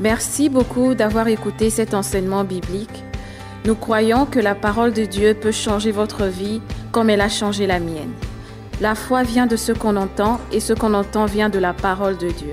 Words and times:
Merci 0.00 0.50
beaucoup 0.50 0.94
d'avoir 0.94 1.26
écouté 1.28 1.70
cet 1.70 1.94
enseignement 1.94 2.44
biblique. 2.44 3.02
Nous 3.64 3.74
croyons 3.74 4.26
que 4.26 4.38
la 4.38 4.54
parole 4.54 4.92
de 4.92 5.06
Dieu 5.06 5.32
peut 5.34 5.52
changer 5.52 5.90
votre 5.90 6.26
vie 6.26 6.60
comme 6.92 7.08
elle 7.08 7.22
a 7.22 7.30
changé 7.30 7.66
la 7.66 7.80
mienne. 7.80 8.12
La 8.82 8.94
foi 8.94 9.22
vient 9.22 9.46
de 9.46 9.56
ce 9.56 9.72
qu'on 9.72 9.96
entend 9.96 10.38
et 10.52 10.60
ce 10.60 10.74
qu'on 10.74 10.92
entend 10.92 11.24
vient 11.24 11.48
de 11.48 11.58
la 11.58 11.72
parole 11.72 12.18
de 12.18 12.28
Dieu. 12.28 12.52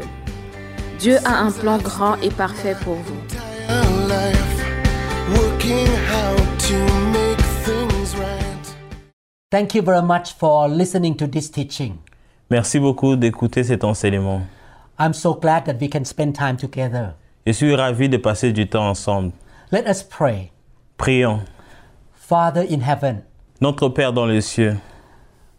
Dieu 0.99 1.17
a 1.25 1.39
un 1.41 1.51
plan 1.51 1.77
grand 1.79 2.15
et 2.21 2.29
parfait 2.29 2.77
pour 2.81 2.95
vous. 2.95 3.19
Thank 9.51 9.75
you 9.75 9.83
very 9.83 10.01
much 10.01 10.33
for 10.39 10.69
listening 10.69 11.15
to 11.17 11.27
this 11.27 11.51
teaching. 11.51 11.97
Merci 12.49 12.79
beaucoup 12.79 13.17
d'écouter 13.17 13.65
cet 13.65 13.83
enseignement. 13.83 14.43
I'm 14.97 15.13
so 15.13 15.33
glad 15.33 15.65
that 15.65 15.75
we 15.81 15.89
can 15.89 16.05
spend 16.05 16.33
time 16.35 16.55
together. 16.55 17.15
Je 17.45 17.51
suis 17.51 17.75
ravi 17.75 18.09
de 18.09 18.17
passer 18.17 18.53
du 18.53 18.67
temps 18.67 18.89
ensemble. 18.89 19.31
Let 19.71 19.85
us 19.89 20.03
pray. 20.03 20.51
Prions. 20.97 21.41
Father 22.13 22.61
in 22.69 22.79
heaven, 22.81 23.23
Notre 23.61 23.89
Père 23.89 24.13
dans 24.13 24.25
les 24.25 24.41
cieux, 24.41 24.77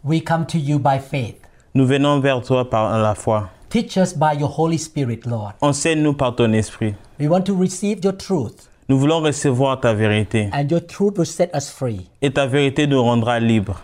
we 0.03 0.21
come 0.23 0.47
to 0.47 0.59
you 0.59 0.79
by 0.79 0.99
faith. 0.99 1.37
nous 1.75 1.87
venons 1.87 2.21
vers 2.21 2.41
toi 2.43 2.69
par 2.69 2.97
la 2.99 3.15
foi. 3.15 3.51
Teach 3.69 3.97
us 3.97 4.15
by 4.17 4.33
your 4.39 4.49
Holy 4.59 4.79
Spirit, 4.79 5.27
Lord. 5.27 5.53
Enseigne-nous 5.61 6.15
par 6.15 6.35
ton 6.37 6.53
esprit. 6.53 6.95
We 7.21 7.29
want 7.29 7.43
to 7.43 7.55
receive 7.55 8.03
your 8.05 8.17
truth, 8.17 8.69
Nous 8.89 8.99
voulons 8.99 9.21
recevoir 9.21 9.81
ta 9.81 9.93
vérité. 9.95 10.49
and 10.53 10.69
your 10.71 10.81
truth 10.87 11.19
will 11.19 11.27
set 11.27 11.51
us 11.55 11.69
free. 11.71 12.09
Et 12.23 12.31
ta 12.33 12.47
vérité 12.47 12.87
nous 12.87 13.03
rendra 13.03 13.41
libres. 13.41 13.83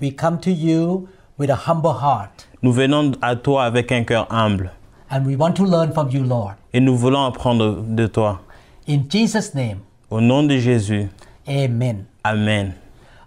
We 0.00 0.10
come 0.14 0.38
to 0.40 0.50
you 0.50 1.08
with 1.38 1.50
a 1.50 1.56
humble 1.68 1.90
heart, 2.02 2.48
Nous 2.62 2.72
venons 2.72 3.12
à 3.22 3.36
toi 3.36 3.64
avec 3.64 3.92
un 3.92 4.02
cœur 4.04 4.26
humble. 4.30 4.72
And 5.10 5.26
we 5.26 5.36
want 5.36 5.54
to 5.56 5.64
learn 5.64 5.92
from 5.92 6.10
you, 6.10 6.22
Lord. 6.24 6.54
Et 6.72 6.80
nous 6.80 6.96
voulons 6.96 7.24
apprendre 7.24 7.82
de 7.82 8.06
toi. 8.06 8.40
In 8.88 9.04
Jesus' 9.08 9.54
name, 9.54 9.80
Au 10.10 10.20
nom 10.20 10.42
de 10.46 10.58
Jésus. 10.58 11.08
amen. 11.48 12.06
Amen. 12.24 12.74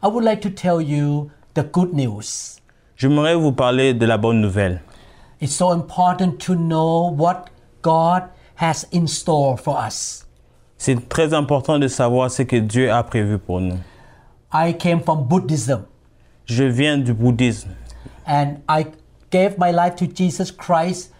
I 0.01 0.07
would 0.07 0.23
like 0.23 0.41
to 0.41 0.49
tell 0.49 0.81
you 0.81 1.29
the 1.53 1.63
good 1.63 1.93
news. 1.93 2.59
J'aimerais 2.97 3.35
vous 3.35 3.51
parler 3.51 3.93
de 3.93 4.05
la 4.05 4.17
bonne 4.17 4.41
nouvelle. 4.41 4.81
It's 5.41 5.55
so 5.55 5.71
important 5.71 6.37
to 6.45 6.55
know 6.55 7.09
what 7.15 7.45
God 7.81 8.23
has 8.55 8.85
in 8.91 9.07
store 9.07 9.57
for 9.57 9.77
us. 9.77 10.25
C'est 10.77 11.09
très 11.09 11.33
important 11.33 11.79
de 11.79 11.87
savoir 11.87 12.29
ce 12.31 12.43
que 12.43 12.55
Dieu 12.57 12.91
a 12.91 13.03
prévu 13.03 13.37
pour 13.37 13.59
nous. 13.61 13.77
I 14.53 14.73
came 14.73 15.01
from 15.01 15.25
Buddhism 15.27 15.83
Je 16.45 16.63
viens 16.63 16.97
du 16.97 17.13
bouddhisme. 17.13 17.69
and 18.25 18.57
I 18.69 18.85
gave 19.31 19.57
my 19.57 19.71
life 19.71 19.95
to 19.97 20.05
Jesus 20.07 20.51
Christ 20.51 21.11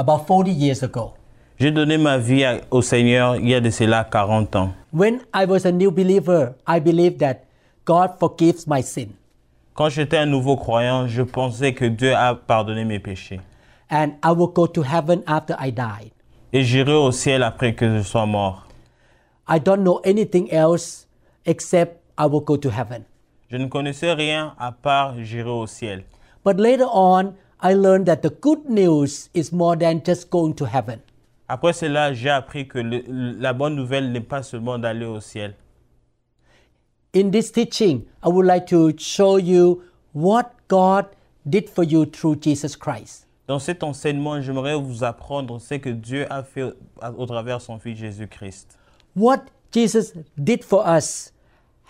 about 0.00 0.26
40 0.26 0.50
years 0.50 0.82
ago. 0.82 1.12
J'ai 1.58 1.70
donné 1.70 1.98
ma 1.98 2.16
vie 2.16 2.44
au 2.70 2.80
Seigneur 2.80 3.36
il 3.36 3.48
y 3.50 3.54
a 3.54 3.60
de 3.60 3.68
cela 3.70 4.04
40 4.04 4.56
ans. 4.56 4.72
When 4.92 5.20
I 5.34 5.44
was 5.44 5.66
a 5.66 5.72
new 5.72 5.90
believer, 5.90 6.54
I 6.66 6.80
believed 6.80 7.18
that 7.18 7.44
God 7.84 8.12
forgives 8.18 8.66
my 8.66 8.82
sin 8.82 9.08
Quand 9.74 9.88
j'étais 9.90 10.16
un 10.18 10.26
nouveau 10.26 10.56
croyant, 10.56 11.06
je 11.06 11.22
pensais 11.22 11.74
que 11.74 11.84
Dieu 11.84 12.14
a 12.14 12.34
pardonné 12.34 12.84
mes 12.84 12.98
péchés. 12.98 13.40
and 13.90 14.12
I 14.22 14.30
will 14.32 14.46
go 14.52 14.66
to 14.68 14.82
heaven 14.82 15.22
after 15.26 15.54
I 15.58 15.70
died. 15.70 16.12
Et 16.52 16.62
j'irai 16.64 16.92
au 16.94 17.12
ciel 17.12 17.42
après 17.42 17.74
que 17.74 17.86
je 17.98 18.02
sois 18.02 18.26
mort. 18.26 18.66
I 19.48 19.58
don't 19.58 19.82
know 19.82 20.00
anything 20.04 20.48
else 20.52 21.06
except 21.44 22.00
I 22.16 22.26
will 22.26 22.40
go 22.40 22.56
to 22.56 22.70
heaven. 22.70 23.04
Je 23.50 23.56
ne 23.56 23.66
connaissais 23.66 24.12
rien 24.12 24.54
à 24.58 24.72
part 24.72 25.14
j'irai 25.22 25.50
au 25.50 25.66
ciel. 25.66 26.04
But 26.44 26.58
later 26.58 26.86
on, 26.94 27.34
I 27.62 27.74
learned 27.74 28.06
that 28.06 28.22
the 28.22 28.30
good 28.30 28.68
news 28.68 29.28
is 29.34 29.52
more 29.52 29.76
than 29.76 30.02
just 30.04 30.30
going 30.30 30.54
to 30.54 30.64
heaven. 30.66 31.00
Après 31.48 31.72
cela, 31.72 32.14
j'ai 32.14 32.30
appris 32.30 32.66
que 32.68 32.78
le- 32.78 33.02
la 33.38 33.52
bonne 33.52 33.74
nouvelle 33.74 34.12
n'est 34.12 34.20
pas 34.26 34.42
seulement 34.42 34.78
d'aller 34.78 35.04
au 35.04 35.20
ciel. 35.20 35.54
In 37.14 37.30
this 37.30 37.50
teaching, 37.50 38.04
I 38.22 38.28
would 38.28 38.46
like 38.46 38.66
to 38.68 38.92
show 38.96 39.36
you 39.36 39.82
what 40.14 40.52
God 40.68 41.06
did 41.44 41.68
for 41.68 41.82
you 41.84 42.06
through 42.06 42.36
Jesus 42.40 42.76
Christ. 42.76 43.26
Dans 43.48 43.58
cet 43.58 43.82
enseignement, 43.82 44.40
j'aimerais 44.40 44.76
vous 44.76 45.02
apprendre 45.02 45.60
ce 45.60 45.74
que 45.74 45.90
Dieu 45.90 46.24
a 46.32 46.44
fait 46.44 46.72
au 47.18 47.26
travers 47.26 47.60
son 47.60 47.80
Fils 47.80 47.98
Jésus-Christ. 47.98 48.78
What 49.16 49.40
Jesus 49.72 50.12
did 50.38 50.62
for 50.62 50.84
us 50.86 51.32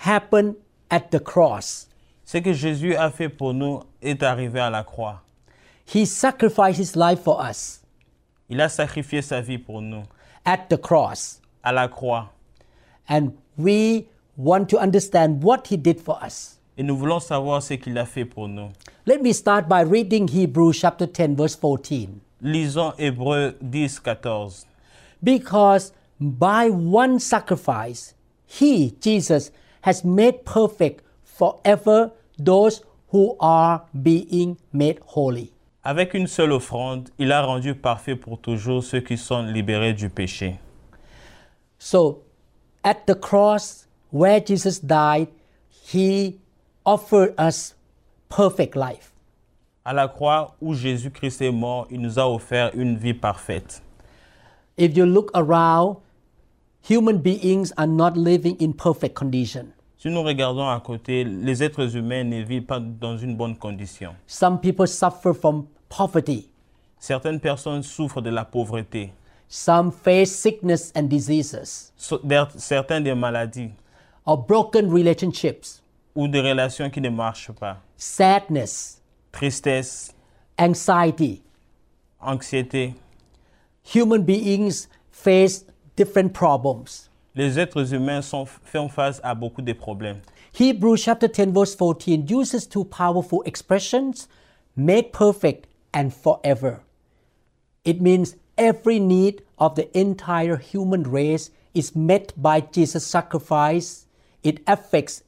happened 0.06 0.54
at 0.88 1.10
the 1.10 1.20
cross. 1.22 1.86
Ce 2.24 2.38
que 2.38 2.54
Jésus 2.54 2.94
a 2.96 3.10
fait 3.10 3.28
pour 3.28 3.52
nous 3.52 3.80
est 4.00 4.22
arrivé 4.22 4.58
à 4.58 4.70
la 4.70 4.84
croix. 4.84 5.20
He 5.92 6.04
sacrificed 6.06 6.78
his 6.78 6.94
life 6.96 7.20
for 7.20 7.40
us 7.40 7.80
Il 8.48 8.60
a 8.60 8.68
sacrifié 8.68 9.22
sa 9.22 9.40
vie 9.40 9.58
pour 9.58 9.80
nous 9.80 10.02
at 10.44 10.68
the 10.68 10.76
cross. 10.76 11.40
à 11.64 11.72
la 11.72 11.88
croix. 11.88 12.30
And 13.08 13.32
we 13.58 14.06
want 14.36 14.66
to 14.70 14.78
understand 14.78 15.42
what 15.42 15.66
he 15.68 15.76
did 15.76 16.00
for 16.00 16.18
us. 16.24 16.58
Et 16.78 16.82
nous 16.82 16.96
voulons 16.96 17.20
savoir 17.20 17.62
ce 17.62 17.74
qu'il 17.74 17.98
a 17.98 18.06
fait 18.06 18.24
pour 18.24 18.48
nous. 18.48 18.70
Let 19.06 19.20
me 19.22 19.32
start 19.32 19.68
by 19.68 19.82
reading 19.82 20.28
Hebrews 20.28 20.74
chapter 20.74 21.06
10 21.06 21.36
verse 21.36 21.54
14. 21.56 22.20
Lisons 22.40 22.92
Hébreux 22.98 23.54
10, 23.60 23.98
14. 23.98 24.64
Because 25.22 25.92
by 26.20 26.70
one 26.70 27.18
sacrifice, 27.18 28.14
he, 28.46 28.92
Jesus, 29.00 29.50
has 29.82 30.04
made 30.04 30.44
perfect 30.44 31.02
forever 31.24 32.12
those 32.38 32.82
who 33.08 33.36
are 33.40 33.82
being 34.02 34.56
made 34.72 35.00
holy. 35.04 35.52
Avec 35.82 36.12
une 36.12 36.26
seule 36.26 36.52
offrande, 36.52 37.08
il 37.18 37.32
a 37.32 37.42
rendu 37.42 37.74
parfait 37.74 38.14
pour 38.14 38.38
toujours 38.38 38.84
ceux 38.84 39.00
qui 39.00 39.16
sont 39.16 39.42
libérés 39.42 39.94
du 39.94 40.10
péché. 40.10 40.58
So, 41.78 42.22
at 42.84 43.06
the 43.06 43.14
cross 43.14 43.86
where 44.12 44.44
Jesus 44.44 44.78
died, 44.80 45.28
he 45.90 46.38
offered 46.84 47.34
us 47.38 47.74
perfect 48.28 48.76
life. 48.76 49.14
À 49.82 49.94
la 49.94 50.08
croix 50.08 50.54
où 50.60 50.74
Jésus-Christ 50.74 51.40
est 51.40 51.50
mort, 51.50 51.86
il 51.90 52.02
nous 52.02 52.18
a 52.18 52.28
offert 52.28 52.70
une 52.74 52.98
vie 52.98 53.14
parfaite. 53.14 53.82
If 54.76 54.94
you 54.94 55.06
look 55.06 55.30
around, 55.34 55.96
human 56.82 57.16
beings 57.16 57.72
are 57.78 57.86
not 57.86 58.16
living 58.16 58.56
in 58.60 58.72
perfect 58.72 59.14
condition. 59.14 59.72
Si 60.02 60.08
nous 60.08 60.22
regardons 60.22 60.66
à 60.66 60.80
côté, 60.80 61.24
les 61.24 61.62
êtres 61.62 61.94
humains 61.94 62.24
ne 62.24 62.40
vivent 62.42 62.64
pas 62.64 62.80
dans 62.80 63.18
une 63.18 63.36
bonne 63.36 63.54
condition. 63.54 64.14
Some 64.26 64.58
people 64.58 64.86
suffer 64.88 65.34
from 65.34 65.66
poverty. 65.90 66.48
Certaines 66.98 67.38
personnes 67.38 67.82
souffrent 67.82 68.22
de 68.22 68.30
la 68.30 68.46
pauvreté, 68.46 69.12
Some 69.46 69.92
face 69.92 70.30
sickness 70.34 70.90
and 70.96 71.02
diseases 71.08 71.92
so- 71.96 72.18
des 73.02 73.14
maladies 73.14 73.72
or 74.24 74.38
broken 74.38 74.88
relationships, 74.90 75.82
ou 76.14 76.26
des 76.28 76.40
relations 76.40 76.88
qui 76.88 77.02
ne 77.02 77.10
marchent 77.10 77.52
pas. 77.52 77.76
sadness, 77.98 79.02
Tristesse, 79.32 80.14
anxiety. 80.58 81.42
anxiété. 82.22 82.94
Human 83.94 84.22
beings 84.22 84.88
face 85.10 85.66
different 85.94 86.32
problems. 86.32 87.09
Les 87.34 87.58
êtres 87.58 87.94
humains 87.94 88.22
sont, 88.22 88.44
font 88.46 88.88
face 88.88 89.20
à 89.22 89.34
beaucoup 89.34 89.62
de 89.62 89.72
problèmes. 89.72 90.20
Hebrews 90.58 90.96
chapter 90.96 91.28
10 91.28 91.52
verse 91.52 91.76
14 91.76 92.26
uses 92.28 92.66
two 92.66 92.84
powerful 92.84 93.40
expressions, 93.44 94.28
made 94.76 95.12
perfect 95.12 95.68
and 95.94 96.10
forever. 96.10 96.80
It 97.84 98.00
means 98.00 98.36
every 98.58 98.98
need 98.98 99.42
of 99.58 99.76
the 99.76 99.88
entire 99.96 100.56
human 100.56 101.04
race 101.04 101.50
is 101.72 101.94
met 101.94 102.32
by 102.36 102.60
Jesus' 102.60 103.06
sacrifice. 103.06 104.06
It 104.42 104.60
affects, 104.66 105.22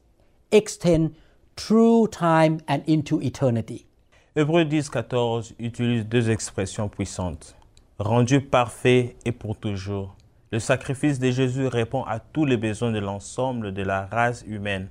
extend 0.51 1.15
through 1.57 2.09
time 2.09 2.61
and 2.67 2.83
into 2.87 3.21
eternity. 3.23 3.87
Hébreux 4.35 4.65
10, 4.65 4.89
14 4.89 5.55
utilise 5.61 6.05
deux 6.05 6.31
expressions 6.31 6.89
puissantes. 6.89 7.55
Rendu 7.99 8.41
parfait 8.41 9.15
et 9.25 9.33
pour 9.33 9.57
toujours. 9.57 10.17
Le 10.53 10.61
sacrifice 10.61 11.19
de 11.19 11.31
Jésus 11.31 11.67
répond 11.67 12.05
à 12.05 12.19
tous 12.19 12.45
les 12.45 12.59
besoins 12.59 12.93
de 12.93 12.99
l'ensemble 12.99 13.73
de 13.73 13.83
la 13.83 14.05
race 14.05 14.45
humaine. 14.47 14.89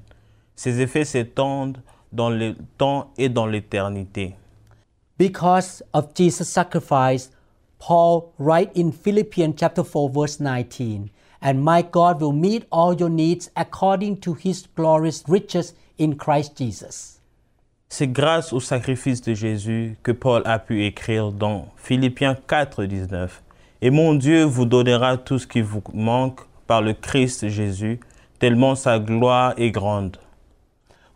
Ses 0.56 0.82
effets 0.82 1.06
s'étendent 1.06 1.78
dans 2.12 2.32
le 2.32 2.56
temps 2.80 3.12
et 3.16 3.30
dans 3.30 3.46
l'éternité. 3.46 4.36
Because 5.20 5.84
of 5.94 6.16
Jesus' 6.16 6.50
sacrifice, 6.50 7.30
Paul 7.78 8.34
writes 8.40 8.76
in 8.76 8.92
Philippians 8.92 9.54
chapter 9.56 9.84
4 9.84 10.10
verse 10.10 10.40
19, 10.40 11.12
and 11.44 11.64
my 11.64 11.84
God 11.84 12.20
will 12.20 12.34
meet 12.34 12.66
all 12.72 12.96
your 12.96 13.12
needs 13.12 13.52
according 13.56 14.18
to 14.22 14.34
his 14.34 14.68
glorious 14.76 15.24
riches 15.28 15.76
in 16.00 16.16
Christ 16.16 16.58
Jesus. 16.58 17.20
C'est 17.88 18.08
grâce 18.08 18.52
au 18.52 18.60
sacrifice 18.60 19.22
de 19.22 19.36
Jésus 19.36 19.96
que 20.02 20.12
Paul 20.12 20.42
a 20.46 20.58
pu 20.58 20.86
écrire 20.86 21.32
dans 21.32 21.68
Philippiens 21.76 22.36
4, 22.48 22.86
19. 22.86 23.44
Et 23.82 23.90
mon 23.90 24.14
Dieu 24.14 24.44
vous 24.44 24.66
donnera 24.66 25.18
tout 25.18 25.40
ce 25.40 25.48
qui 25.48 25.62
vous 25.62 25.82
manque 25.94 26.42
par 26.68 26.82
le 26.82 26.94
Christ 26.94 27.48
Jésus, 27.50 28.00
tellement 28.40 28.76
sa 28.76 29.00
gloire 29.00 29.54
est 29.58 29.72
grande. 29.72 30.18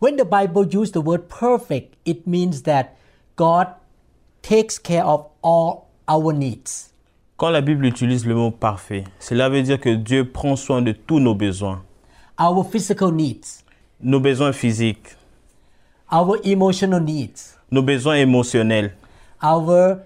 When 0.00 0.16
the 0.16 0.24
Bible 0.24 0.66
uses 0.70 0.92
the 0.92 0.98
word 1.02 1.28
perfect, 1.28 1.94
it 2.04 2.26
means 2.26 2.62
that 2.64 2.88
God 3.36 3.68
takes 4.42 4.78
care 4.78 5.04
of 5.06 5.26
all 5.42 5.86
our 6.08 6.32
needs. 6.32 6.92
Quand 7.38 7.50
la 7.50 7.60
Bible 7.60 7.86
utilise 7.86 8.26
le 8.26 8.34
mot 8.34 8.50
parfait, 8.50 9.04
cela 9.20 9.48
veut 9.48 9.62
dire 9.62 9.78
que 9.80 9.94
Dieu 9.94 10.30
prend 10.30 10.56
soin 10.56 10.82
de 10.82 10.92
tous 10.92 11.20
nos 11.20 11.34
besoins. 11.34 11.82
our 12.38 12.64
physical 12.64 13.10
needs, 13.12 13.62
Nos 14.00 14.20
besoins 14.20 14.52
physiques, 14.52 15.16
our 16.12 16.36
emotional 16.44 17.00
needs, 17.00 17.56
nos 17.70 17.82
besoins 17.82 18.16
émotionnels, 18.16 18.92
our 19.42 20.00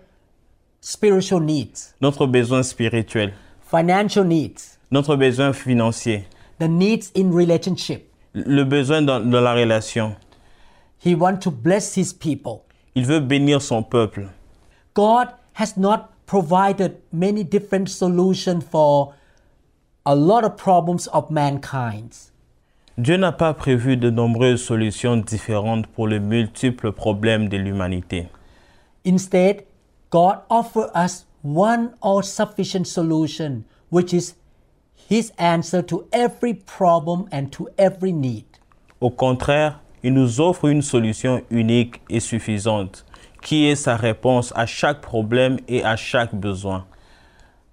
spiritual 0.80 1.40
needs, 1.40 1.94
notre 2.00 2.26
besoin 2.26 2.62
spirituel, 2.62 3.32
financial 3.60 4.24
needs, 4.24 4.78
notre 4.90 5.16
besoin 5.16 5.52
financier, 5.52 6.24
the 6.58 6.68
needs 6.68 7.10
in 7.14 7.30
relationship. 7.32 8.10
le 8.34 8.64
besoin 8.64 9.02
dans, 9.02 9.20
dans 9.20 9.40
la 9.40 9.54
relation. 9.54 10.16
He 11.04 11.14
wants 11.14 11.40
to 11.40 11.50
bless 11.50 11.96
his 11.96 12.12
people. 12.12 12.62
Il 12.94 13.06
veut 13.06 13.20
bénir 13.20 13.62
son 13.62 13.82
peuple. 13.82 14.28
God 14.94 15.28
has 15.54 15.76
not 15.76 16.10
provided 16.26 16.96
many 17.12 17.42
different 17.44 17.88
solutions 17.88 18.62
for 18.62 19.14
a 20.04 20.14
lot 20.14 20.44
of 20.44 20.56
problems 20.56 21.08
of 21.12 21.30
mankind. 21.30 22.14
Dieu 22.98 23.16
n'a 23.16 23.32
pas 23.32 23.54
prévu 23.54 23.96
de 23.96 24.10
nombreuses 24.10 24.62
solutions 24.62 25.16
différentes 25.16 25.86
pour 25.86 26.06
les 26.06 26.20
multiples 26.20 26.92
problèmes 26.92 27.48
de 27.48 27.56
l'humanité. 27.56 28.28
Instead, 29.06 29.64
God 30.10 30.42
offers 30.50 30.90
us 30.92 31.24
one 31.42 31.94
all 32.00 32.22
sufficient 32.22 32.86
solution, 32.88 33.64
which 33.90 34.12
is 34.12 34.34
His 35.08 35.32
answer 35.38 35.82
to 35.82 36.06
every 36.12 36.54
problem 36.54 37.28
and 37.30 37.52
to 37.52 37.68
every 37.78 38.12
need. 38.12 38.44
Au 39.00 39.10
contraire, 39.10 39.80
il 40.02 40.12
nous 40.12 40.40
offre 40.40 40.66
une 40.66 40.82
solution 40.82 41.42
unique 41.50 42.02
et 42.10 42.20
suffisante, 42.20 43.04
qui 43.40 43.66
est 43.66 43.76
sa 43.76 43.96
réponse 43.96 44.52
à 44.56 44.66
chaque 44.66 45.00
problème 45.00 45.58
et 45.68 45.84
à 45.84 45.96
chaque 45.96 46.34
besoin. 46.34 46.86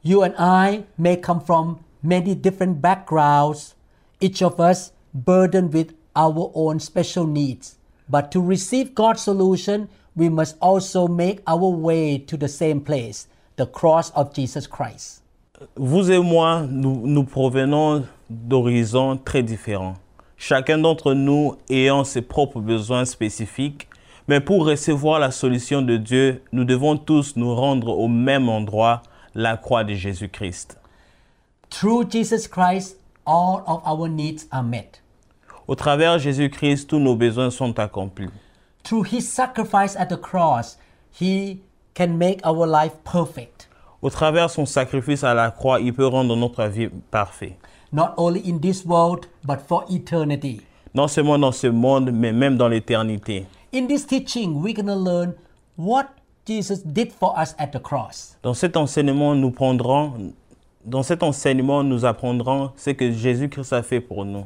You 0.03 0.23
and 0.23 0.35
I 0.37 0.83
may 0.97 1.17
come 1.17 1.41
from 1.41 1.79
many 2.03 2.35
different 2.35 2.81
backgrounds, 2.81 3.75
each 4.21 4.41
of 4.41 4.59
us 4.59 4.93
burdened 5.13 5.73
with 5.73 5.93
our 6.15 6.51
own 6.53 6.79
special 6.79 7.25
needs. 7.25 7.77
But 8.09 8.31
to 8.31 8.41
receive 8.41 8.95
God's 8.95 9.21
solution, 9.21 9.89
we 10.17 10.29
must 10.29 10.57
also 10.59 11.07
make 11.07 11.41
our 11.47 11.69
way 11.69 12.17
to 12.17 12.35
the 12.35 12.47
same 12.47 12.81
place, 12.81 13.27
the 13.55 13.67
cross 13.67 14.11
of 14.15 14.33
Jesus 14.33 14.67
Christ. 14.67 15.21
Vous 15.75 16.11
et 16.11 16.19
moi, 16.19 16.65
nous, 16.69 17.07
nous 17.07 17.23
provenons 17.23 18.03
d'horizons 18.29 19.17
très 19.17 19.43
différents. 19.43 19.95
Chacun 20.35 20.77
d'entre 20.79 21.13
nous 21.13 21.55
ayant 21.69 22.03
ses 22.03 22.21
propres 22.21 22.59
besoins 22.59 23.05
spécifiques, 23.05 23.87
mais 24.27 24.39
pour 24.39 24.65
recevoir 24.65 25.19
la 25.19 25.31
solution 25.31 25.81
de 25.81 25.97
Dieu, 25.97 26.43
nous 26.51 26.65
devons 26.65 26.97
tous 26.97 27.35
nous 27.35 27.55
rendre 27.55 27.89
au 27.89 28.07
même 28.07 28.49
endroit, 28.49 29.01
la 29.33 29.55
croix 29.55 29.83
de 29.83 29.93
Jésus-Christ. 29.93 30.77
Through 31.69 32.11
Jesus 32.11 32.47
Christ, 32.47 32.97
all 33.25 33.63
of 33.67 33.81
our 33.85 34.07
needs 34.07 34.47
are 34.51 34.63
met. 34.63 35.01
Au 35.67 35.75
travers 35.75 36.17
Jésus-Christ, 36.19 36.87
tous 36.89 36.99
nos 36.99 37.15
besoins 37.15 37.51
sont 37.51 37.77
accomplis. 37.79 38.29
Through 38.87 39.03
His 39.03 39.27
sacrifice 39.27 39.97
at 39.97 40.07
the 40.07 40.15
cross, 40.17 40.77
He 41.11 41.59
can 41.93 42.17
make 42.17 42.39
our 42.45 42.65
life 42.65 42.93
perfect, 43.03 43.67
Au 44.01 44.09
travers 44.09 44.49
son 44.49 44.65
sacrifice 44.65 45.23
à 45.25 45.33
la 45.33 45.51
croix, 45.51 45.81
il 45.81 45.91
peut 45.93 46.05
rendre 46.07 46.35
notre 46.37 46.63
vie 46.67 46.87
parfaite. 47.11 47.57
not 47.91 48.13
only 48.17 48.39
in 48.49 48.59
this 48.59 48.85
world, 48.85 49.27
but 49.43 49.59
for 49.67 49.83
eternity. 49.89 50.61
Non 50.93 51.07
seulement 51.09 51.37
dans 51.37 51.51
ce 51.51 51.67
monde, 51.67 52.11
mais 52.13 52.31
même 52.31 52.55
dans 52.55 52.69
l'éternité. 52.69 53.45
In 53.73 53.87
this 53.87 54.05
teaching, 54.05 54.61
we're 54.61 54.73
going 54.73 54.87
to 54.87 54.95
learn 54.95 55.33
what 55.75 56.07
Jesus 56.45 56.81
did 56.81 57.11
for 57.11 57.33
us 57.37 57.55
at 57.57 57.73
the 57.73 57.79
cross. 57.79 58.37
Dans 58.43 58.53
cet 58.53 58.77
enseignement, 58.77 59.35
nous 59.35 59.51
prendrons, 59.51 60.31
dans 60.85 61.03
cet 61.03 61.23
enseignement, 61.23 61.83
nous 61.83 62.05
apprendrons 62.05 62.71
ce 62.77 62.91
que 62.91 63.11
Jésus-Christ 63.11 63.73
a 63.73 63.83
fait 63.83 63.99
pour 63.99 64.23
nous. 64.23 64.45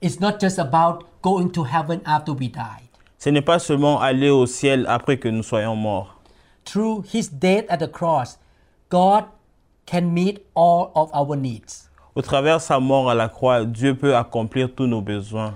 It's 0.00 0.20
not 0.20 0.38
just 0.40 0.58
about 0.60 1.04
going 1.22 1.50
to 1.50 1.64
heaven 1.64 2.00
after 2.04 2.32
we 2.32 2.48
died. 2.48 2.89
Ce 3.22 3.28
n'est 3.28 3.42
pas 3.42 3.58
seulement 3.58 4.00
aller 4.00 4.30
au 4.30 4.46
ciel 4.46 4.86
après 4.88 5.18
que 5.18 5.28
nous 5.28 5.42
soyons 5.42 5.76
morts. 5.76 6.16
Through 6.64 7.04
his 7.12 7.28
death 7.30 7.66
at 7.68 7.76
the 7.76 7.86
cross, 7.90 8.38
God 8.90 9.24
can 9.86 10.02
meet 10.12 10.40
all 10.54 10.90
of 10.94 11.10
our 11.14 11.36
needs. 11.36 11.90
Au 12.14 12.22
travers 12.22 12.56
de 12.56 12.62
sa 12.62 12.80
mort 12.80 13.10
à 13.10 13.14
la 13.14 13.28
croix, 13.28 13.64
Dieu 13.66 13.94
peut 13.94 14.16
accomplir 14.16 14.74
tous 14.74 14.86
nos 14.86 15.02
besoins. 15.02 15.52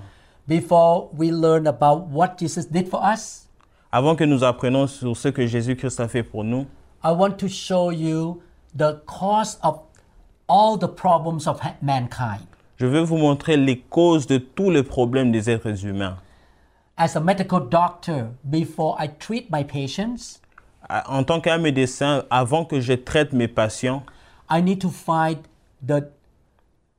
Before 0.47 1.09
we 1.19 1.31
learn 1.33 1.67
about 1.67 2.07
what 2.13 2.37
Jesus 2.39 2.67
did 2.71 2.87
for 2.89 3.01
us, 3.03 3.49
Avant 3.91 4.15
que 4.15 4.25
nous 4.25 4.45
apprenions 4.45 4.87
sur 4.87 5.17
ce 5.17 5.29
que 5.29 5.47
Jésus-Christ 5.47 6.01
a 6.01 6.09
fait 6.09 6.23
pour 6.23 6.45
nous, 6.45 6.67
I 7.03 7.13
want 7.13 7.39
to 7.39 7.49
show 7.49 7.91
you 7.91 8.43
the 8.77 9.01
cause 9.07 9.59
of 9.63 9.79
all 10.49 10.77
the 10.79 10.89
problems 10.89 11.47
of 11.47 11.61
ha- 11.63 11.77
mankind. 11.81 12.45
je 12.77 12.85
veux 12.87 13.01
vous 13.03 13.17
montrer 13.17 13.57
les 13.57 13.79
causes 13.79 14.27
de 14.27 14.37
tous 14.37 14.71
les 14.71 14.83
problèmes 14.83 15.33
des 15.33 15.49
êtres 15.49 15.87
humains. 15.87 16.17
As 16.97 17.17
a 17.17 17.21
medical 17.21 17.61
doctor, 17.61 18.29
before 18.49 18.97
I 19.01 19.09
treat 19.09 19.51
my 19.51 19.65
patients, 19.65 20.41
En 21.09 21.25
tant 21.25 21.41
qu'un 21.41 21.59
médecin, 21.59 22.25
avant 22.31 22.65
que 22.67 22.79
je 22.81 22.93
traite 22.93 23.33
mes 23.33 23.49
patients, 23.49 24.03
I 24.51 24.61
need 24.63 24.81
to 24.83 24.91
find 24.91 25.39
the 25.85 26.05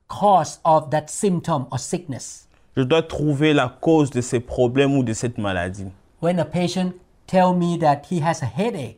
cause 0.08 0.60
of 0.66 0.90
that 0.90 1.06
symptom 1.08 1.68
or 1.72 1.80
sickness. 1.80 2.48
je 2.76 2.82
dois 2.84 3.04
trouver 3.04 3.54
la 3.54 3.70
cause 3.70 4.10
de 4.10 4.22
ces 4.22 4.40
problèmes 4.42 4.98
ou 4.98 5.04
de 5.04 5.14
cette 5.14 5.38
maladie. 5.38 5.88
When 6.22 6.40
a 6.40 6.46
patient 6.46 6.94
tell 7.28 7.54
me 7.54 7.78
that 7.80 8.02
he 8.12 8.20
has 8.22 8.42
a 8.44 8.48
headache, 8.48 8.98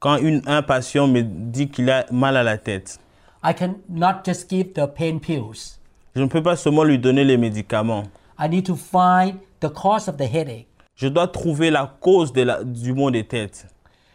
Quand 0.00 0.18
une- 0.18 0.42
un 0.46 0.60
patient 0.62 1.06
me 1.08 1.22
dit 1.22 1.68
qu'il 1.70 1.88
a 1.88 2.04
mal 2.12 2.36
à 2.36 2.42
la 2.42 2.58
tête, 2.58 2.98
I 3.42 3.54
can 3.54 3.76
not 3.88 4.22
just 4.26 4.50
give 4.50 4.72
the 4.74 4.86
pain 4.86 5.18
pills. 5.18 5.78
je 6.14 6.20
ne 6.20 6.26
peux 6.26 6.42
pas 6.42 6.56
seulement 6.56 6.84
lui 6.84 6.98
donner 6.98 7.24
les 7.24 7.36
médicaments. 7.38 8.02
I 8.38 8.48
need 8.50 8.66
to 8.66 8.74
find 8.76 9.36
the 9.60 9.68
cause 9.68 10.08
of 10.08 10.16
the 10.16 10.22
headache 10.26 10.66
Je 10.96 11.08
dois 11.08 11.28
trouver 11.28 11.70
la 11.70 11.86
cause 12.00 12.32
de 12.32 12.42
la- 12.42 12.64
du 12.64 12.92
mot 12.94 13.10
de 13.10 13.20
tête. 13.22 13.66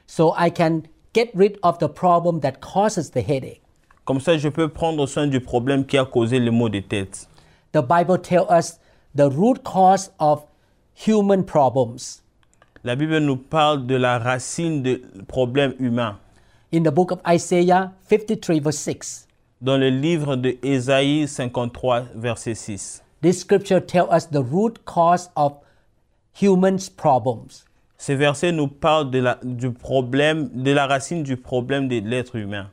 so 0.08 0.34
I 0.38 0.50
can 0.52 0.82
get 1.14 1.30
rid 1.36 1.58
of 1.64 1.78
the 1.80 1.88
problem 1.88 2.40
that 2.42 2.54
causes 2.62 3.12
the 3.12 3.22
headache. 3.22 3.62
Comme 4.06 4.20
ça, 4.20 4.38
je 4.38 4.50
peux 4.50 4.68
prendre 4.68 5.06
soin 5.08 5.28
du 5.28 5.40
problème 5.40 5.86
qui 5.86 5.98
a 5.98 6.06
causé 6.06 6.40
le 6.40 6.52
mot 6.52 6.70
de 6.70 6.80
tête. 6.80 7.28
The 7.72 7.82
Bible 7.82 8.20
tells 8.20 8.48
us 8.50 8.80
the 9.16 9.30
root 9.30 9.62
cause 9.64 10.12
of 10.20 10.44
human 11.08 11.44
problems. 11.46 12.22
La 12.84 12.96
Bible 12.96 13.20
nous 13.20 13.38
parle 13.38 13.86
de 13.86 13.96
la 13.96 14.18
racine 14.18 14.82
des 14.82 15.02
problèmes 15.28 15.76
humains. 15.80 16.18
In 16.74 16.82
the 16.84 16.92
book 16.92 17.12
of 17.12 17.20
Isaiah 17.28 17.92
53, 18.10 18.60
verse 18.60 18.78
6, 18.78 19.28
Dans 19.62 19.78
le 19.78 19.90
livre 19.90 20.36
de 20.36 20.58
Ésaïe 20.64 21.28
53, 21.28 22.06
verset 22.16 22.56
6. 22.56 23.04
This 23.22 23.40
scripture 23.40 23.80
tells 23.80 24.10
us 24.10 24.26
the 24.26 24.44
root 24.44 24.86
cause 24.86 25.30
of 25.36 25.60
humans' 26.34 26.90
problems. 26.90 27.66
Ce 27.98 28.14
verset 28.14 28.52
nous 28.52 28.68
parle 28.68 29.12
de 29.12 29.20
la, 29.20 29.38
du 29.44 29.72
problème, 29.72 30.50
de 30.54 30.72
la 30.72 30.88
racine 30.88 31.22
du 31.22 31.38
problème 31.38 31.88
de 31.88 32.00
l'être 32.00 32.36
humain. 32.36 32.70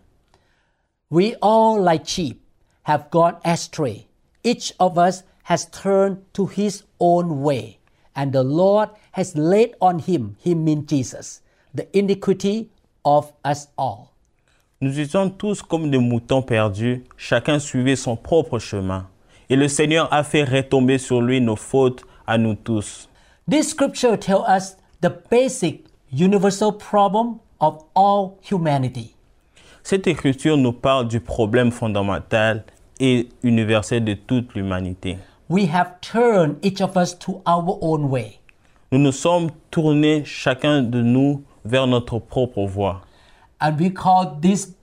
We 1.10 1.34
all, 1.42 1.80
like 1.80 2.06
sheep, 2.06 2.40
have 2.84 3.10
gone 3.10 3.36
astray. 3.44 4.08
Each 4.42 4.72
of 4.80 4.96
us 4.96 5.24
has 5.44 5.66
turned 5.66 6.18
to 6.32 6.46
his 6.46 6.84
own 6.98 7.42
way, 7.42 7.78
and 8.14 8.32
the 8.32 8.42
Lord 8.42 8.88
has 9.12 9.36
laid 9.36 9.74
on 9.80 9.98
him, 9.98 10.36
him 10.42 10.64
means 10.64 10.86
Jesus, 10.86 11.42
the 11.74 11.86
iniquity 11.96 12.70
of 13.04 13.32
us 13.44 13.68
all. 13.76 14.12
Nous 14.80 14.98
étions 14.98 15.28
tous 15.28 15.60
comme 15.60 15.90
des 15.90 15.98
moutons 15.98 16.42
perdus, 16.42 17.04
chacun 17.16 17.58
suivait 17.58 17.96
son 17.96 18.16
propre 18.16 18.58
chemin. 18.58 19.08
Et 19.50 19.56
le 19.56 19.68
Seigneur 19.68 20.12
a 20.12 20.24
fait 20.24 20.44
retomber 20.44 20.98
sur 20.98 21.22
lui 21.22 21.40
nos 21.40 21.56
fautes 21.56 22.04
à 22.26 22.36
nous 22.36 22.54
tous. 22.54 23.08
This 23.50 23.70
scripture 23.70 24.18
tells 24.18 24.44
us 24.46 24.76
the 25.00 25.10
basic 25.30 25.84
universal 26.12 26.72
problem 26.72 27.38
of 27.60 27.84
all 27.94 28.36
humanity. 28.50 29.14
Cette 29.82 30.06
écriture 30.06 30.58
nous 30.58 30.72
parle 30.72 31.08
du 31.08 31.20
problème 31.20 31.70
fondamental 31.70 32.64
et 33.00 33.30
universel 33.42 34.04
de 34.04 34.12
toute 34.12 34.54
l'humanité. 34.54 35.16
We 35.48 35.66
have 35.72 36.00
turned 36.02 36.56
each 36.62 36.82
of 36.82 36.94
us 36.96 37.18
to 37.20 37.40
our 37.46 37.78
own 37.80 38.10
way. 38.10 38.40
Nous 38.92 38.98
nous 38.98 39.12
sommes 39.12 39.50
tournés 39.70 40.24
chacun 40.26 40.82
de 40.82 41.00
nous 41.00 41.42
vers 41.64 41.86
notre 41.86 42.18
propre 42.18 42.66
voie. 42.66 43.00
And 43.60 43.76
we 43.80 43.90
call 43.90 44.38
these 44.42 44.74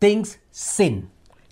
things 0.00 0.38
sin. 0.50 1.04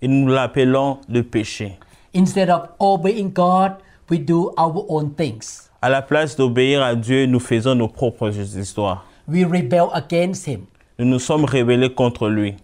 Et 0.02 0.08
nous 0.08 0.28
l'appelons 0.28 0.98
le 1.08 1.22
péché. 1.22 1.78
Instead 2.12 2.50
of 2.50 2.70
obeying 2.80 3.30
God, 3.32 3.76
we 4.08 4.18
do 4.18 4.52
our 4.58 4.84
own 4.88 5.14
things. 5.14 5.70
À 5.80 5.88
la 5.88 6.02
place 6.02 6.36
d'obéir 6.36 6.82
à 6.82 6.94
Dieu, 6.94 7.26
nous 7.26 7.40
faisons 7.40 7.74
nos 7.74 7.88
propres 7.88 8.30
histoires. 8.36 9.04
We 9.28 9.44
rebel 9.44 9.90
against 9.92 10.46
Him. 10.46 10.66
Nous 10.98 11.06
nous 11.06 11.20
sommes 11.20 11.44
rebellés 11.44 11.94
contre 11.94 12.28
lui. 12.28 12.56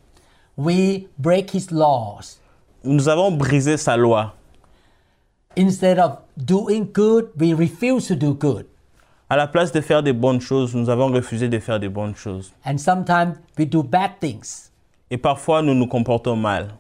We 0.57 1.07
break 1.19 1.55
His 1.55 1.71
laws. 1.71 2.41
Nous 2.83 3.09
avons 3.09 3.31
brisé 3.31 3.77
sa 3.77 3.97
loi. 3.97 4.35
Instead 5.57 5.99
of 5.99 6.19
doing 6.37 6.85
good, 6.93 7.31
we 7.39 7.55
refuse 7.55 8.09
to 8.09 8.17
do 8.17 8.35
good. 8.35 8.67
À 9.31 9.37
la 9.37 9.47
place 9.47 9.73
de 9.73 9.81
faire 9.81 10.03
des 10.03 10.13
bonnes 10.13 10.41
choses, 10.41 10.75
nous 10.75 10.91
avons 10.91 11.07
refusé 11.13 11.49
de 11.49 11.59
faire 11.59 11.81
des 11.81 11.89
bonnes 11.89 12.15
choses. 12.15 12.53
And 12.65 12.79
sometimes 12.79 13.37
we 13.57 13.67
do 13.67 13.83
bad 13.83 14.19
things. 14.21 14.71
Et 15.11 15.19
parfois, 15.19 15.63
nous 15.63 15.75
nous 15.75 15.87
comportons 15.87 16.37
mal. 16.37 16.75